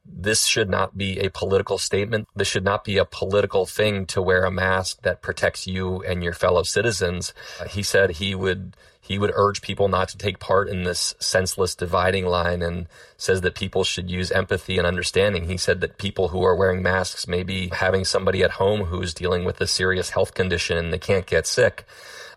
this 0.04 0.46
should 0.46 0.68
not 0.68 0.96
be 0.96 1.18
a 1.20 1.30
political 1.30 1.78
statement. 1.78 2.28
This 2.34 2.48
should 2.48 2.64
not 2.64 2.84
be 2.84 2.98
a 2.98 3.04
political 3.04 3.66
thing 3.66 4.06
to 4.06 4.22
wear 4.22 4.44
a 4.44 4.50
mask 4.50 5.02
that 5.02 5.22
protects 5.22 5.66
you 5.66 6.02
and 6.02 6.22
your 6.24 6.32
fellow 6.32 6.62
citizens. 6.62 7.32
Uh, 7.60 7.68
he 7.68 7.82
said 7.82 8.10
he 8.10 8.34
would 8.34 8.76
he 9.00 9.18
would 9.18 9.32
urge 9.34 9.62
people 9.62 9.88
not 9.88 10.08
to 10.10 10.16
take 10.16 10.38
part 10.38 10.68
in 10.68 10.84
this 10.84 11.14
senseless 11.18 11.74
dividing 11.74 12.24
line 12.24 12.62
and 12.62 12.86
says 13.16 13.40
that 13.40 13.56
people 13.56 13.82
should 13.82 14.08
use 14.08 14.30
empathy 14.30 14.78
and 14.78 14.86
understanding. 14.86 15.48
He 15.48 15.56
said 15.56 15.80
that 15.80 15.98
people 15.98 16.28
who 16.28 16.44
are 16.44 16.54
wearing 16.54 16.82
masks 16.82 17.26
may 17.26 17.42
be 17.42 17.68
having 17.72 18.04
somebody 18.04 18.44
at 18.44 18.52
home 18.52 18.84
who's 18.84 19.12
dealing 19.12 19.44
with 19.44 19.60
a 19.60 19.66
serious 19.66 20.10
health 20.10 20.34
condition 20.34 20.78
and 20.78 20.92
they 20.92 20.98
can't 20.98 21.26
get 21.26 21.48
sick. 21.48 21.84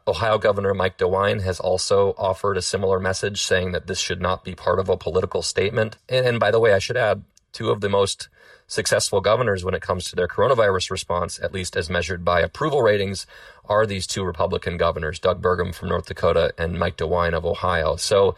Ohio 0.08 0.38
Governor 0.38 0.74
Mike 0.74 0.98
DeWine 0.98 1.42
has 1.42 1.60
also 1.60 2.16
offered 2.18 2.58
a 2.58 2.62
similar 2.62 3.00
message 3.00 3.42
saying 3.44 3.72
that 3.72 3.88
this 3.88 4.00
should 4.00 4.22
not 4.22 4.44
be 4.44 4.54
part 4.54 4.80
of 4.80 4.90
a 4.90 4.98
political 4.98 5.42
statement. 5.42 5.98
And, 6.10 6.26
and 6.26 6.40
by 6.40 6.52
the 6.52 6.60
way, 6.60 6.74
I 6.74 6.80
should 6.80 6.98
add, 6.98 7.24
two 7.56 7.72
of 7.72 7.82
the 7.82 7.90
most 7.90 8.28
successful 8.68 9.22
governors 9.22 9.64
when 9.64 9.74
it 9.74 9.82
comes 9.82 10.10
to 10.10 10.16
their 10.16 10.28
coronavirus 10.28 10.92
response, 10.92 11.40
at 11.42 11.54
least 11.54 11.78
as 11.78 11.90
measured 11.90 12.26
by 12.26 12.42
approval 12.42 12.82
ratings, 12.82 13.26
are 13.66 13.86
these 13.86 14.06
two 14.06 14.24
Republican 14.24 14.78
governors, 14.78 15.20
Doug 15.20 15.42
Burgum 15.42 15.74
from 15.74 15.90
North 15.90 16.08
Dakota 16.08 16.54
and 16.58 16.78
Mike 16.78 16.98
DeWine 16.98 17.34
of 17.34 17.46
Ohio. 17.46 17.96
So 17.96 18.36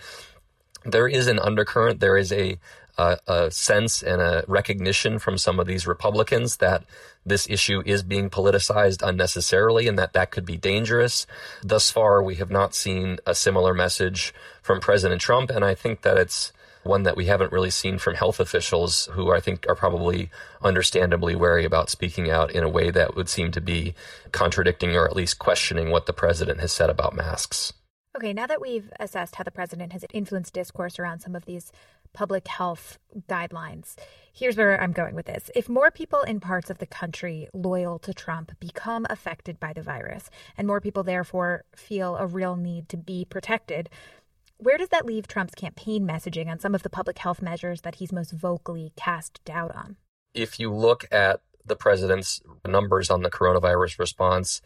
there 0.86 1.08
is 1.08 1.28
an 1.28 1.40
undercurrent. 1.40 2.00
There 2.00 2.18
is 2.18 2.32
a, 2.32 2.58
a, 2.98 3.18
a 3.28 3.52
sense 3.52 4.04
and 4.04 4.22
a 4.22 4.46
recognition 4.48 5.18
from 5.18 5.38
some 5.38 5.60
of 5.60 5.68
these 5.68 5.88
Republicans 5.88 6.58
that 6.58 6.84
this 7.26 7.50
issue 7.50 7.82
is 7.86 8.04
being 8.04 8.30
politicized 8.30 9.02
unnecessarily 9.02 9.88
and 9.88 9.98
that 9.98 10.14
that 10.14 10.32
could 10.32 10.46
be 10.46 10.58
dangerous. 10.58 11.26
Thus 11.64 11.90
far, 11.90 12.22
we 12.22 12.36
have 12.36 12.52
not 12.52 12.76
seen 12.76 13.18
a 13.26 13.34
similar 13.36 13.74
message 13.74 14.34
from 14.62 14.80
President 14.80 15.20
Trump, 15.22 15.50
and 15.50 15.66
I 15.66 15.76
think 15.76 16.04
that 16.04 16.18
it's 16.18 16.54
one 16.88 17.04
that 17.04 17.18
we 17.18 17.26
haven't 17.26 17.52
really 17.52 17.70
seen 17.70 18.00
from 18.00 18.16
health 18.16 18.40
officials 18.40 19.10
who 19.14 19.32
I 19.32 19.40
think 19.40 19.66
are 19.70 19.76
probably 19.76 20.30
understandably 20.62 21.36
wary 21.36 21.66
about 21.66 21.90
speaking 21.90 22.32
out 22.32 22.52
in 22.52 22.64
a 22.64 22.70
way 22.70 22.90
that 22.90 23.16
would 23.16 23.30
seem 23.30 23.52
to 23.52 23.62
be 23.62 23.94
contradicting 24.32 24.96
or 24.96 25.06
at 25.06 25.16
least 25.16 25.40
questioning 25.40 25.92
what 25.92 26.06
the 26.06 26.14
president 26.14 26.60
has 26.60 26.72
said 26.72 26.90
about 26.90 27.16
masks. 27.16 27.74
Okay, 28.18 28.34
now 28.34 28.48
that 28.48 28.60
we've 28.60 28.92
assessed 29.00 29.36
how 29.36 29.44
the 29.44 29.52
president 29.52 29.94
has 29.94 30.04
influenced 30.12 30.52
discourse 30.52 30.98
around 30.98 31.20
some 31.20 31.36
of 31.36 31.46
these 31.46 31.72
public 32.14 32.48
health 32.48 32.98
guidelines, 33.30 33.96
here's 34.34 34.58
where 34.58 34.82
I'm 34.82 34.92
going 34.92 35.14
with 35.14 35.28
this. 35.28 35.52
If 35.54 35.70
more 35.70 35.92
people 35.92 36.22
in 36.22 36.40
parts 36.40 36.72
of 36.72 36.80
the 36.80 36.88
country 36.88 37.48
loyal 37.54 38.00
to 38.00 38.16
Trump 38.16 38.60
become 38.60 39.06
affected 39.12 39.60
by 39.60 39.72
the 39.72 39.84
virus, 39.84 40.32
and 40.58 40.66
more 40.66 40.82
people 40.82 41.04
therefore 41.04 41.64
feel 41.76 42.16
a 42.16 42.26
real 42.26 42.56
need 42.56 42.90
to 42.90 42.98
be 42.98 43.24
protected, 43.24 43.88
where 44.58 44.78
does 44.78 44.90
that 44.90 45.06
leave 45.06 45.28
Trump's 45.28 45.56
campaign 45.56 46.08
messaging 46.08 46.48
on 46.48 46.60
some 46.60 46.76
of 46.76 46.84
the 46.84 46.90
public 46.90 47.18
health 47.18 47.42
measures 47.42 47.82
that 47.82 47.96
he's 47.96 48.12
most 48.12 48.32
vocally 48.32 48.92
cast 48.96 49.44
doubt 49.46 49.76
on? 49.76 49.98
If 50.34 50.60
you 50.60 50.74
look 50.74 51.06
at 51.12 51.42
the 51.66 51.76
president's 51.76 52.42
numbers 52.66 53.10
on 53.10 53.24
the 53.24 53.30
coronavirus 53.30 54.00
response, 54.00 54.62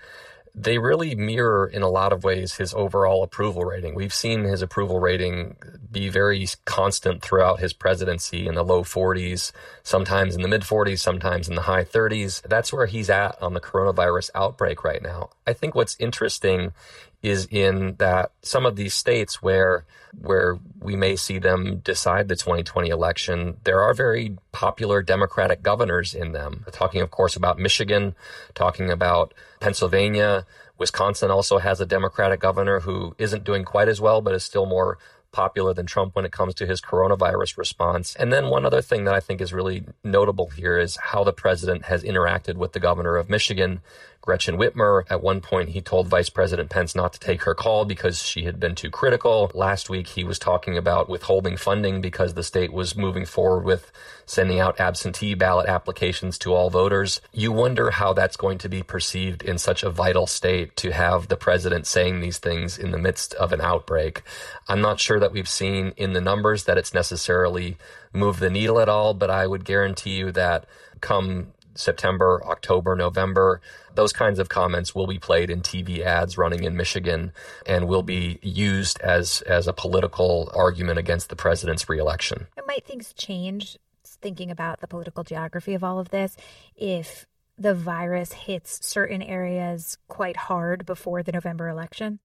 they 0.54 0.78
really 0.78 1.16
mirror 1.16 1.66
in 1.66 1.82
a 1.82 1.90
lot 1.90 2.12
of 2.12 2.24
ways 2.24 2.56
his 2.56 2.74
overall 2.74 3.24
approval 3.24 3.64
rating. 3.64 3.96
We've 3.96 4.14
seen 4.14 4.44
his 4.44 4.62
approval 4.62 5.00
rating 5.00 5.56
be 5.90 6.10
very 6.10 6.46
constant 6.66 7.22
throughout 7.22 7.60
his 7.60 7.74
presidency 7.74 8.48
in 8.48 8.56
the 8.56 8.64
low 8.64 8.84
40s, 8.84 9.52
sometimes 9.84 10.36
in 10.36 10.42
the 10.42 10.48
mid 10.48 10.62
40s, 10.62 11.00
sometimes 11.00 11.48
in 11.48 11.56
the 11.56 11.62
high 11.62 11.86
30s. 11.86 12.42
That's 12.44 12.74
where 12.74 12.86
he's 12.86 13.10
at 13.10 13.42
on 13.42 13.54
the 13.54 13.62
coronavirus 13.62 14.32
outbreak 14.36 14.84
right 14.84 15.02
now. 15.02 15.30
I 15.48 15.54
think 15.54 15.74
what's 15.74 15.96
interesting 16.00 16.74
is 17.22 17.48
in 17.52 17.96
that 18.00 18.32
some 18.42 18.66
of 18.66 18.76
these 18.76 18.94
states 18.94 19.42
where 19.42 19.86
where 20.20 20.60
we 20.82 20.96
may 20.96 21.16
see 21.16 21.40
them 21.40 21.78
decide 21.80 22.28
the 22.28 22.36
2020 22.36 22.90
election, 22.90 23.58
there 23.64 23.82
are 23.82 23.94
very 23.94 24.36
popular 24.52 25.02
Democratic 25.02 25.64
governors 25.64 26.14
in 26.14 26.34
them. 26.34 26.66
Talking, 26.72 27.02
of 27.02 27.12
course, 27.12 27.36
about 27.36 27.60
Michigan, 27.60 28.16
talking 28.54 28.92
about 28.92 29.34
Pennsylvania. 29.60 30.46
Wisconsin 30.78 31.32
also 31.32 31.60
has 31.60 31.80
a 31.80 31.86
Democratic 31.86 32.40
governor 32.40 32.82
who 32.82 33.16
isn't 33.18 33.44
doing 33.44 33.64
quite 33.64 33.88
as 33.88 34.02
well, 34.02 34.22
but 34.22 34.34
is 34.34 34.44
still 34.44 34.66
more 34.66 34.98
popular 35.32 35.74
than 35.74 35.86
Trump 35.86 36.16
when 36.16 36.26
it 36.26 36.32
comes 36.32 36.54
to 36.56 36.66
his 36.66 36.82
coronavirus 36.82 37.58
response. 37.58 38.16
And 38.16 38.34
then 38.34 38.50
one 38.50 38.66
other 38.66 38.82
thing 38.82 39.06
that 39.06 39.14
I 39.14 39.20
think 39.20 39.40
is 39.40 39.54
really 39.54 39.86
notable 40.04 40.48
here 40.50 40.78
is 40.78 40.98
how 40.98 41.24
the 41.24 41.32
president 41.32 41.86
has 41.86 42.04
interacted 42.04 42.56
with 42.56 42.74
the 42.74 42.80
governor 42.80 43.16
of 43.16 43.30
Michigan 43.30 43.82
Gretchen 44.22 44.58
Whitmer. 44.58 45.04
At 45.10 45.24
one 45.24 45.42
point, 45.42 45.70
he 45.70 45.82
told 45.82 46.08
Vice 46.08 46.30
President 46.30 46.70
Pence 46.70 46.96
not 46.96 47.14
to 47.14 47.20
take 47.20 47.44
her 47.44 47.56
call 47.56 47.86
because 47.86 48.22
she 48.22 48.44
had 48.44 48.60
been 48.60 48.76
too 48.76 48.90
critical. 48.90 49.52
Last 49.54 49.90
week, 49.90 50.08
he 50.08 50.24
was 50.24 50.38
talking 50.38 50.78
about 50.78 51.10
withholding 51.10 51.58
funding 51.58 52.02
because 52.02 52.34
the 52.34 52.44
state 52.44 52.72
was 52.72 52.96
moving 52.96 53.26
forward 53.26 53.64
with 53.64 53.92
sending 54.26 54.60
out 54.60 54.80
absentee 54.80 55.34
ballot 55.34 55.68
applications 55.68 56.38
to 56.38 56.54
all 56.54 56.70
voters. 56.70 57.20
You 57.34 57.52
wonder 57.52 57.92
how 57.92 58.14
that's 58.14 58.38
going 58.38 58.60
to 58.60 58.70
be 58.70 58.84
perceived 58.84 59.44
in 59.44 59.58
such 59.58 59.84
a 59.84 59.90
vital 59.90 60.28
state 60.28 60.76
to 60.78 60.92
have 60.92 61.28
the 61.28 61.36
president 61.36 61.88
saying 61.88 62.20
these 62.22 62.38
things 62.38 62.78
in 62.78 62.92
the 62.92 62.98
midst 62.98 63.34
of 63.34 63.52
an 63.52 63.60
outbreak. 63.60 64.22
I'm 64.68 64.82
not 64.82 65.00
sure 65.00 65.20
that 65.20 65.34
we've 65.34 65.50
seen 65.50 65.94
in 65.98 66.14
the 66.14 66.22
numbers 66.22 66.64
that 66.66 66.78
it's 66.78 66.94
necessarily 66.94 67.78
moved 68.14 68.40
the 68.40 68.50
needle 68.50 68.80
at 68.80 68.88
all, 68.88 69.14
but 69.14 69.30
I 69.30 69.48
would 69.48 69.66
guarantee 69.66 70.16
you 70.16 70.32
that 70.32 70.66
come 71.02 71.48
September, 71.76 72.42
October, 72.46 72.96
November. 72.96 73.62
Those 73.96 74.14
kinds 74.14 74.40
of 74.40 74.50
comments 74.50 74.96
will 74.96 75.08
be 75.08 75.20
played 75.20 75.50
in 75.50 75.62
TV 75.62 76.00
ads 76.00 76.38
running 76.38 76.64
in 76.64 76.76
Michigan 76.76 77.32
and 77.66 77.88
will 77.88 78.04
be 78.04 78.40
used 78.42 79.00
as, 79.02 79.42
as 79.44 79.68
a 79.68 79.74
political 79.74 80.52
argument 80.54 81.00
against 81.00 81.30
the 81.30 81.36
president's 81.36 81.90
reelection. 81.90 82.48
Might 82.68 82.86
things 82.86 83.14
change, 83.14 83.78
thinking 84.06 84.50
about 84.50 84.80
the 84.80 84.88
political 84.88 85.24
geography 85.24 85.74
of 85.74 85.84
all 85.84 86.00
of 86.00 86.10
this, 86.10 86.38
if 86.76 87.28
the 87.58 87.74
virus 87.74 88.32
hits 88.32 88.86
certain 88.86 89.22
areas 89.22 89.98
quite 90.08 90.38
hard 90.38 90.86
before 90.86 91.22
the 91.22 91.32
November 91.32 91.68
election? 91.68 92.20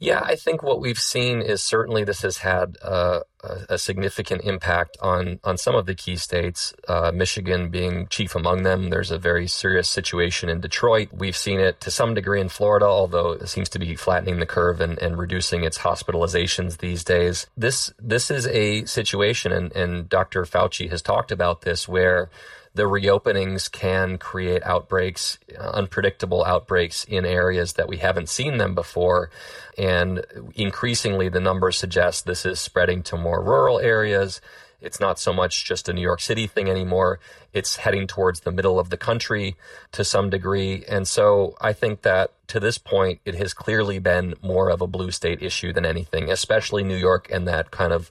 Yeah, 0.00 0.20
I 0.24 0.36
think 0.36 0.62
what 0.62 0.80
we've 0.80 0.98
seen 0.98 1.42
is 1.42 1.62
certainly 1.62 2.04
this 2.04 2.22
has 2.22 2.38
had 2.38 2.78
uh, 2.82 3.20
a, 3.68 3.76
significant 3.78 4.42
impact 4.44 4.96
on 5.00 5.40
on 5.42 5.58
some 5.58 5.74
of 5.74 5.86
the 5.86 5.94
key 5.94 6.14
states. 6.14 6.72
Uh, 6.86 7.10
Michigan 7.12 7.68
being 7.68 8.06
chief 8.06 8.36
among 8.36 8.62
them. 8.62 8.90
There's 8.90 9.10
a 9.10 9.18
very 9.18 9.48
serious 9.48 9.88
situation 9.88 10.48
in 10.48 10.60
Detroit. 10.60 11.08
We've 11.12 11.36
seen 11.36 11.58
it 11.58 11.80
to 11.80 11.90
some 11.90 12.14
degree 12.14 12.40
in 12.40 12.48
Florida, 12.48 12.86
although 12.86 13.32
it 13.32 13.48
seems 13.48 13.68
to 13.70 13.80
be 13.80 13.96
flattening 13.96 14.38
the 14.38 14.46
curve 14.46 14.80
and, 14.80 14.98
and 15.00 15.18
reducing 15.18 15.64
its 15.64 15.78
hospitalizations 15.78 16.78
these 16.78 17.02
days. 17.02 17.48
This 17.56 17.92
this 17.98 18.30
is 18.30 18.46
a 18.46 18.84
situation, 18.84 19.50
and, 19.50 19.74
and 19.74 20.08
Dr. 20.08 20.44
Fauci 20.44 20.88
has 20.90 21.02
talked 21.02 21.32
about 21.32 21.62
this, 21.62 21.88
where 21.88 22.30
the 22.78 22.84
reopenings 22.84 23.68
can 23.70 24.18
create 24.18 24.62
outbreaks, 24.62 25.36
uh, 25.58 25.70
unpredictable 25.70 26.44
outbreaks 26.44 27.02
in 27.02 27.24
areas 27.24 27.72
that 27.72 27.88
we 27.88 27.96
haven't 27.96 28.28
seen 28.28 28.58
them 28.58 28.76
before. 28.76 29.30
And 29.76 30.24
increasingly, 30.54 31.28
the 31.28 31.40
numbers 31.40 31.76
suggest 31.76 32.24
this 32.24 32.46
is 32.46 32.60
spreading 32.60 33.02
to 33.02 33.16
more 33.16 33.42
rural 33.42 33.80
areas. 33.80 34.40
It's 34.80 35.00
not 35.00 35.18
so 35.18 35.32
much 35.32 35.64
just 35.64 35.88
a 35.88 35.92
New 35.92 36.02
York 36.02 36.20
City 36.20 36.46
thing 36.46 36.70
anymore. 36.70 37.18
It's 37.52 37.78
heading 37.78 38.06
towards 38.06 38.40
the 38.40 38.52
middle 38.52 38.78
of 38.78 38.90
the 38.90 38.96
country 38.96 39.56
to 39.90 40.04
some 40.04 40.30
degree. 40.30 40.84
And 40.88 41.08
so 41.08 41.56
I 41.60 41.72
think 41.72 42.02
that 42.02 42.30
to 42.46 42.60
this 42.60 42.78
point, 42.78 43.18
it 43.24 43.34
has 43.34 43.52
clearly 43.52 43.98
been 43.98 44.36
more 44.40 44.70
of 44.70 44.80
a 44.80 44.86
blue 44.86 45.10
state 45.10 45.42
issue 45.42 45.72
than 45.72 45.84
anything, 45.84 46.30
especially 46.30 46.84
New 46.84 46.96
York 46.96 47.28
and 47.28 47.48
that 47.48 47.72
kind 47.72 47.92
of 47.92 48.08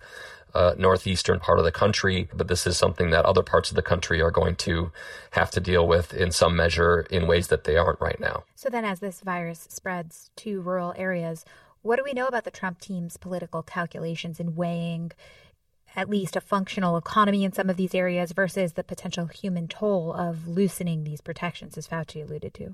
uh, 0.58 0.74
northeastern 0.78 1.39
part 1.39 1.60
of 1.60 1.65
the 1.65 1.72
country, 1.72 2.28
but 2.34 2.48
this 2.48 2.65
is 2.65 2.76
something 2.78 3.12
that 3.12 3.26
other 3.26 3.43
parts 3.43 3.70
of 3.70 3.76
the 3.76 3.84
country 3.84 4.22
are 4.22 4.32
going 4.32 4.56
to 4.56 4.91
have 5.32 5.52
to 5.52 5.60
deal 5.60 5.88
with 5.88 6.13
in 6.13 6.32
some 6.32 6.56
measure 6.56 7.06
in 7.12 7.28
ways 7.28 7.50
that 7.50 7.63
they 7.65 7.78
aren't 7.78 8.02
right 8.02 8.20
now. 8.20 8.43
So 8.56 8.67
then, 8.70 8.84
as 8.84 9.00
this 9.00 9.22
virus 9.22 9.67
spreads 9.70 10.32
to 10.38 10.62
rural 10.62 10.96
areas, 10.98 11.46
what 11.84 11.98
do 11.98 12.04
we 12.04 12.13
know 12.13 12.26
about 12.26 12.43
the 12.43 12.52
Trump 12.52 12.80
team's 12.80 13.17
political 13.17 13.62
calculations 13.62 14.39
in 14.39 14.56
weighing 14.56 15.12
at 15.96 16.10
least 16.10 16.36
a 16.36 16.41
functional 16.41 16.98
economy 16.98 17.43
in 17.43 17.54
some 17.54 17.70
of 17.70 17.78
these 17.78 17.93
areas 17.93 18.32
versus 18.32 18.74
the 18.74 18.84
potential 18.84 19.28
human 19.28 19.67
toll 19.67 20.12
of 20.12 20.48
loosening 20.48 21.04
these 21.04 21.22
protections, 21.22 21.78
as 21.78 21.88
Fauci 21.88 22.24
alluded 22.24 22.54
to? 22.56 22.74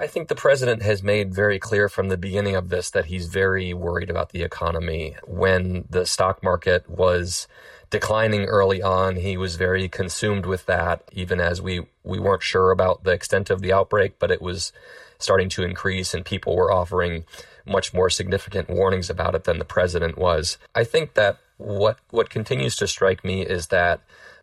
I 0.00 0.06
think 0.06 0.28
the 0.28 0.34
president 0.34 0.80
has 0.80 1.02
made 1.02 1.34
very 1.34 1.58
clear 1.58 1.86
from 1.90 2.08
the 2.08 2.16
beginning 2.16 2.56
of 2.56 2.70
this 2.70 2.88
that 2.90 3.04
he's 3.04 3.26
very 3.26 3.74
worried 3.74 4.08
about 4.08 4.30
the 4.30 4.42
economy. 4.42 5.14
When 5.26 5.84
the 5.90 6.06
stock 6.06 6.42
market 6.42 6.88
was 6.88 7.46
declining 7.90 8.46
early 8.46 8.80
on, 8.80 9.16
he 9.16 9.36
was 9.36 9.56
very 9.56 9.90
consumed 9.90 10.46
with 10.46 10.64
that, 10.64 11.02
even 11.12 11.38
as 11.38 11.60
we, 11.60 11.86
we 12.02 12.18
weren't 12.18 12.42
sure 12.42 12.70
about 12.70 13.04
the 13.04 13.10
extent 13.10 13.50
of 13.50 13.60
the 13.60 13.74
outbreak, 13.74 14.18
but 14.18 14.30
it 14.30 14.40
was 14.40 14.72
starting 15.18 15.50
to 15.50 15.62
increase 15.62 16.14
and 16.14 16.24
people 16.24 16.56
were 16.56 16.72
offering 16.72 17.26
much 17.66 17.92
more 17.92 18.08
significant 18.08 18.70
warnings 18.70 19.10
about 19.10 19.34
it 19.34 19.44
than 19.44 19.58
the 19.58 19.66
president 19.66 20.16
was. 20.16 20.56
I 20.74 20.84
think 20.84 21.12
that 21.12 21.36
what 21.58 21.98
what 22.08 22.30
continues 22.30 22.74
to 22.76 22.86
strike 22.86 23.22
me 23.22 23.42
is 23.42 23.66
that 23.66 24.00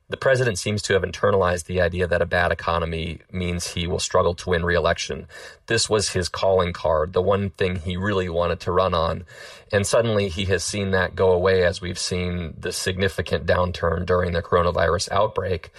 the 0.10 0.17
president 0.17 0.58
seems 0.58 0.82
to 0.84 0.93
have 0.93 1.02
internalized 1.02 1.65
the 1.65 1.82
idea 1.82 2.08
that 2.08 2.22
a 2.22 2.26
bad 2.26 2.52
economy 2.52 3.20
means 3.30 3.67
he 3.67 3.88
will 3.88 4.00
struggle 4.00 4.34
to 4.36 4.50
win 4.50 4.63
re-election. 4.63 5.28
This 5.65 5.89
was 5.89 6.10
his 6.10 6.30
calling 6.30 6.72
card, 6.72 7.12
the 7.12 7.22
one 7.22 7.50
thing 7.50 7.78
he 7.78 7.98
really 7.98 8.30
wanted 8.30 8.62
to 8.62 8.72
run 8.72 8.93
on. 8.93 9.26
And 9.70 9.86
suddenly 9.86 10.30
he 10.30 10.46
has 10.46 10.63
seen 10.63 10.91
that 10.91 11.15
go 11.15 11.32
away 11.32 11.63
as 11.63 11.82
we've 11.82 12.00
seen 12.00 12.54
the 12.58 12.72
significant 12.72 13.46
downturn 13.46 14.06
during 14.06 14.32
the 14.32 14.41
coronavirus 14.41 15.12
outbreak. 15.12 15.72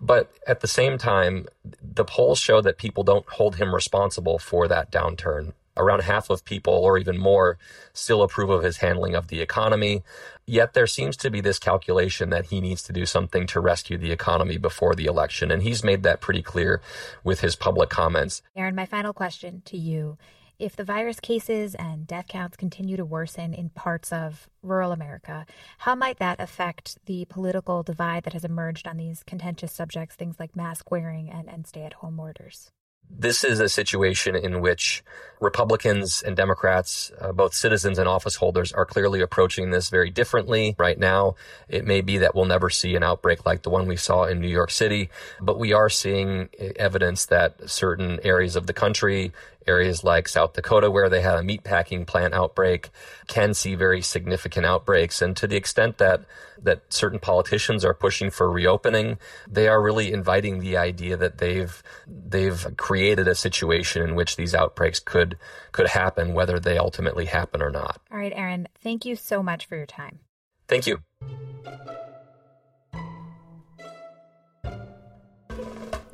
But 0.00 0.32
at 0.48 0.60
the 0.60 0.68
same 0.68 0.98
time, 0.98 1.46
the 1.80 2.04
polls 2.04 2.40
show 2.40 2.60
that 2.62 2.78
people 2.78 3.04
don't 3.04 3.28
hold 3.28 3.54
him 3.54 3.72
responsible 3.72 4.40
for 4.40 4.66
that 4.66 4.90
downturn 4.90 5.52
around 5.76 6.02
half 6.02 6.30
of 6.30 6.44
people, 6.44 6.74
or 6.74 6.98
even 6.98 7.18
more, 7.18 7.58
still 7.92 8.22
approve 8.22 8.50
of 8.50 8.62
his 8.62 8.78
handling 8.78 9.14
of 9.14 9.28
the 9.28 9.40
economy. 9.40 10.02
Yet 10.46 10.74
there 10.74 10.86
seems 10.86 11.16
to 11.18 11.30
be 11.30 11.40
this 11.40 11.58
calculation 11.58 12.30
that 12.30 12.46
he 12.46 12.60
needs 12.60 12.82
to 12.84 12.92
do 12.92 13.04
something 13.04 13.46
to 13.48 13.60
rescue 13.60 13.98
the 13.98 14.12
economy 14.12 14.58
before 14.58 14.94
the 14.94 15.06
election. 15.06 15.50
And 15.50 15.62
he's 15.62 15.82
made 15.82 16.02
that 16.04 16.20
pretty 16.20 16.42
clear 16.42 16.80
with 17.24 17.40
his 17.40 17.56
public 17.56 17.90
comments. 17.90 18.42
Aaron, 18.54 18.74
my 18.74 18.86
final 18.86 19.12
question 19.12 19.62
to 19.66 19.76
you. 19.76 20.18
If 20.58 20.74
the 20.74 20.84
virus 20.84 21.20
cases 21.20 21.74
and 21.74 22.06
death 22.06 22.28
counts 22.28 22.56
continue 22.56 22.96
to 22.96 23.04
worsen 23.04 23.52
in 23.52 23.68
parts 23.68 24.10
of 24.10 24.48
rural 24.62 24.90
America, 24.90 25.44
how 25.76 25.94
might 25.94 26.18
that 26.18 26.40
affect 26.40 26.96
the 27.04 27.26
political 27.26 27.82
divide 27.82 28.22
that 28.22 28.32
has 28.32 28.44
emerged 28.44 28.88
on 28.88 28.96
these 28.96 29.22
contentious 29.22 29.72
subjects, 29.72 30.16
things 30.16 30.40
like 30.40 30.56
mask 30.56 30.90
wearing 30.90 31.28
and, 31.28 31.50
and 31.50 31.66
stay 31.66 31.82
at 31.82 31.92
home 31.92 32.18
orders? 32.18 32.70
This 33.10 33.44
is 33.44 33.60
a 33.60 33.68
situation 33.68 34.36
in 34.36 34.60
which 34.60 35.02
Republicans 35.40 36.22
and 36.22 36.36
Democrats, 36.36 37.12
uh, 37.20 37.32
both 37.32 37.54
citizens 37.54 37.98
and 37.98 38.08
office 38.08 38.36
holders, 38.36 38.72
are 38.72 38.86
clearly 38.86 39.20
approaching 39.20 39.70
this 39.70 39.90
very 39.90 40.10
differently 40.10 40.74
right 40.78 40.98
now. 40.98 41.34
It 41.68 41.84
may 41.84 42.00
be 42.00 42.18
that 42.18 42.34
we'll 42.34 42.46
never 42.46 42.70
see 42.70 42.94
an 42.96 43.02
outbreak 43.02 43.44
like 43.44 43.62
the 43.62 43.70
one 43.70 43.86
we 43.86 43.96
saw 43.96 44.24
in 44.24 44.40
New 44.40 44.48
York 44.48 44.70
City, 44.70 45.10
but 45.40 45.58
we 45.58 45.72
are 45.72 45.90
seeing 45.90 46.48
evidence 46.76 47.26
that 47.26 47.70
certain 47.70 48.18
areas 48.22 48.56
of 48.56 48.66
the 48.66 48.72
country, 48.72 49.32
areas 49.66 50.04
like 50.04 50.28
South 50.28 50.52
Dakota, 50.52 50.90
where 50.90 51.08
they 51.08 51.20
had 51.20 51.38
a 51.38 51.42
meatpacking 51.42 52.06
plant 52.06 52.34
outbreak, 52.34 52.90
can 53.26 53.54
see 53.54 53.74
very 53.74 54.00
significant 54.02 54.66
outbreaks. 54.66 55.20
And 55.22 55.36
to 55.36 55.46
the 55.46 55.56
extent 55.56 55.98
that 55.98 56.22
that 56.62 56.92
certain 56.92 57.18
politicians 57.18 57.84
are 57.84 57.94
pushing 57.94 58.30
for 58.30 58.50
reopening, 58.50 59.18
they 59.48 59.68
are 59.68 59.82
really 59.82 60.12
inviting 60.12 60.58
the 60.58 60.76
idea 60.76 61.16
that 61.16 61.38
they've 61.38 61.82
they've 62.06 62.66
created 62.76 63.28
a 63.28 63.34
situation 63.34 64.02
in 64.02 64.14
which 64.14 64.36
these 64.36 64.54
outbreaks 64.54 65.00
could 65.00 65.38
could 65.72 65.88
happen, 65.88 66.34
whether 66.34 66.58
they 66.58 66.78
ultimately 66.78 67.26
happen 67.26 67.62
or 67.62 67.70
not. 67.70 68.00
All 68.10 68.18
right, 68.18 68.32
Aaron, 68.34 68.68
thank 68.82 69.04
you 69.04 69.16
so 69.16 69.42
much 69.42 69.66
for 69.66 69.76
your 69.76 69.86
time. 69.86 70.20
Thank 70.68 70.86
you. 70.86 70.98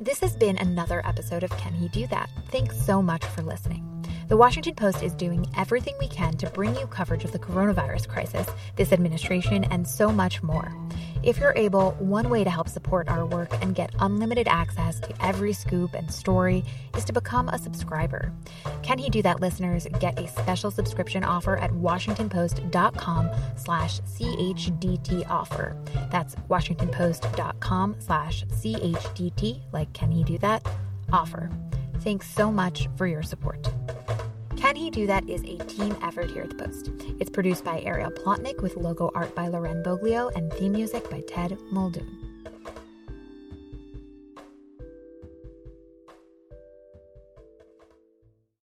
This 0.03 0.19
has 0.19 0.35
been 0.35 0.57
another 0.57 1.01
episode 1.07 1.43
of 1.43 1.51
Can 1.51 1.73
He 1.73 1.87
Do 1.87 2.07
That? 2.07 2.29
Thanks 2.49 2.77
so 2.77 3.01
much 3.01 3.23
for 3.23 3.41
listening. 3.41 4.05
The 4.27 4.35
Washington 4.35 4.75
Post 4.75 5.01
is 5.01 5.15
doing 5.15 5.45
everything 5.55 5.95
we 5.97 6.09
can 6.09 6.35
to 6.39 6.49
bring 6.49 6.75
you 6.75 6.87
coverage 6.87 7.23
of 7.23 7.31
the 7.31 7.39
coronavirus 7.39 8.09
crisis, 8.09 8.45
this 8.75 8.91
administration, 8.91 9.63
and 9.63 9.87
so 9.87 10.11
much 10.11 10.43
more. 10.43 10.75
If 11.23 11.37
you're 11.37 11.53
able, 11.55 11.91
one 11.99 12.29
way 12.29 12.43
to 12.43 12.49
help 12.49 12.67
support 12.67 13.07
our 13.07 13.25
work 13.25 13.49
and 13.61 13.73
get 13.73 13.95
unlimited 13.99 14.45
access 14.49 14.99
to 14.99 15.25
every 15.25 15.53
scoop 15.53 15.93
and 15.93 16.11
story 16.11 16.65
is 16.97 17.05
to 17.05 17.13
become 17.13 17.47
a 17.47 17.57
subscriber. 17.57 18.33
Can 18.81 18.97
he 18.97 19.09
do 19.09 19.21
that, 19.21 19.39
listeners? 19.39 19.87
Get 20.01 20.19
a 20.19 20.27
special 20.27 20.69
subscription 20.69 21.23
offer 21.23 21.55
at 21.55 21.71
washingtonpost.com 21.71 23.29
slash 23.55 24.01
CHDT 24.01 25.29
offer. 25.29 25.77
That's 26.11 26.35
washingtonpost.com 26.49 27.95
slash 27.99 28.43
CHDT, 28.45 29.61
like 29.71 29.93
can 29.93 30.11
he 30.11 30.25
do 30.25 30.37
that? 30.39 30.67
Offer. 31.13 31.49
Thanks 31.99 32.29
so 32.29 32.51
much 32.51 32.89
for 32.97 33.07
your 33.07 33.23
support. 33.23 33.65
Can 34.63 34.77
He 34.77 34.89
Do 34.89 35.05
That 35.07 35.27
is 35.27 35.41
a 35.43 35.57
team 35.65 35.93
effort 36.01 36.31
here 36.31 36.43
at 36.43 36.49
the 36.49 36.55
Post. 36.55 36.89
It's 37.19 37.29
produced 37.29 37.65
by 37.65 37.81
Ariel 37.81 38.11
Plotnick 38.11 38.61
with 38.61 38.77
logo 38.77 39.11
art 39.13 39.35
by 39.35 39.49
Loren 39.49 39.83
Boglio 39.83 40.33
and 40.37 40.53
theme 40.53 40.71
music 40.71 41.09
by 41.09 41.21
Ted 41.27 41.57
Muldoon. 41.69 42.07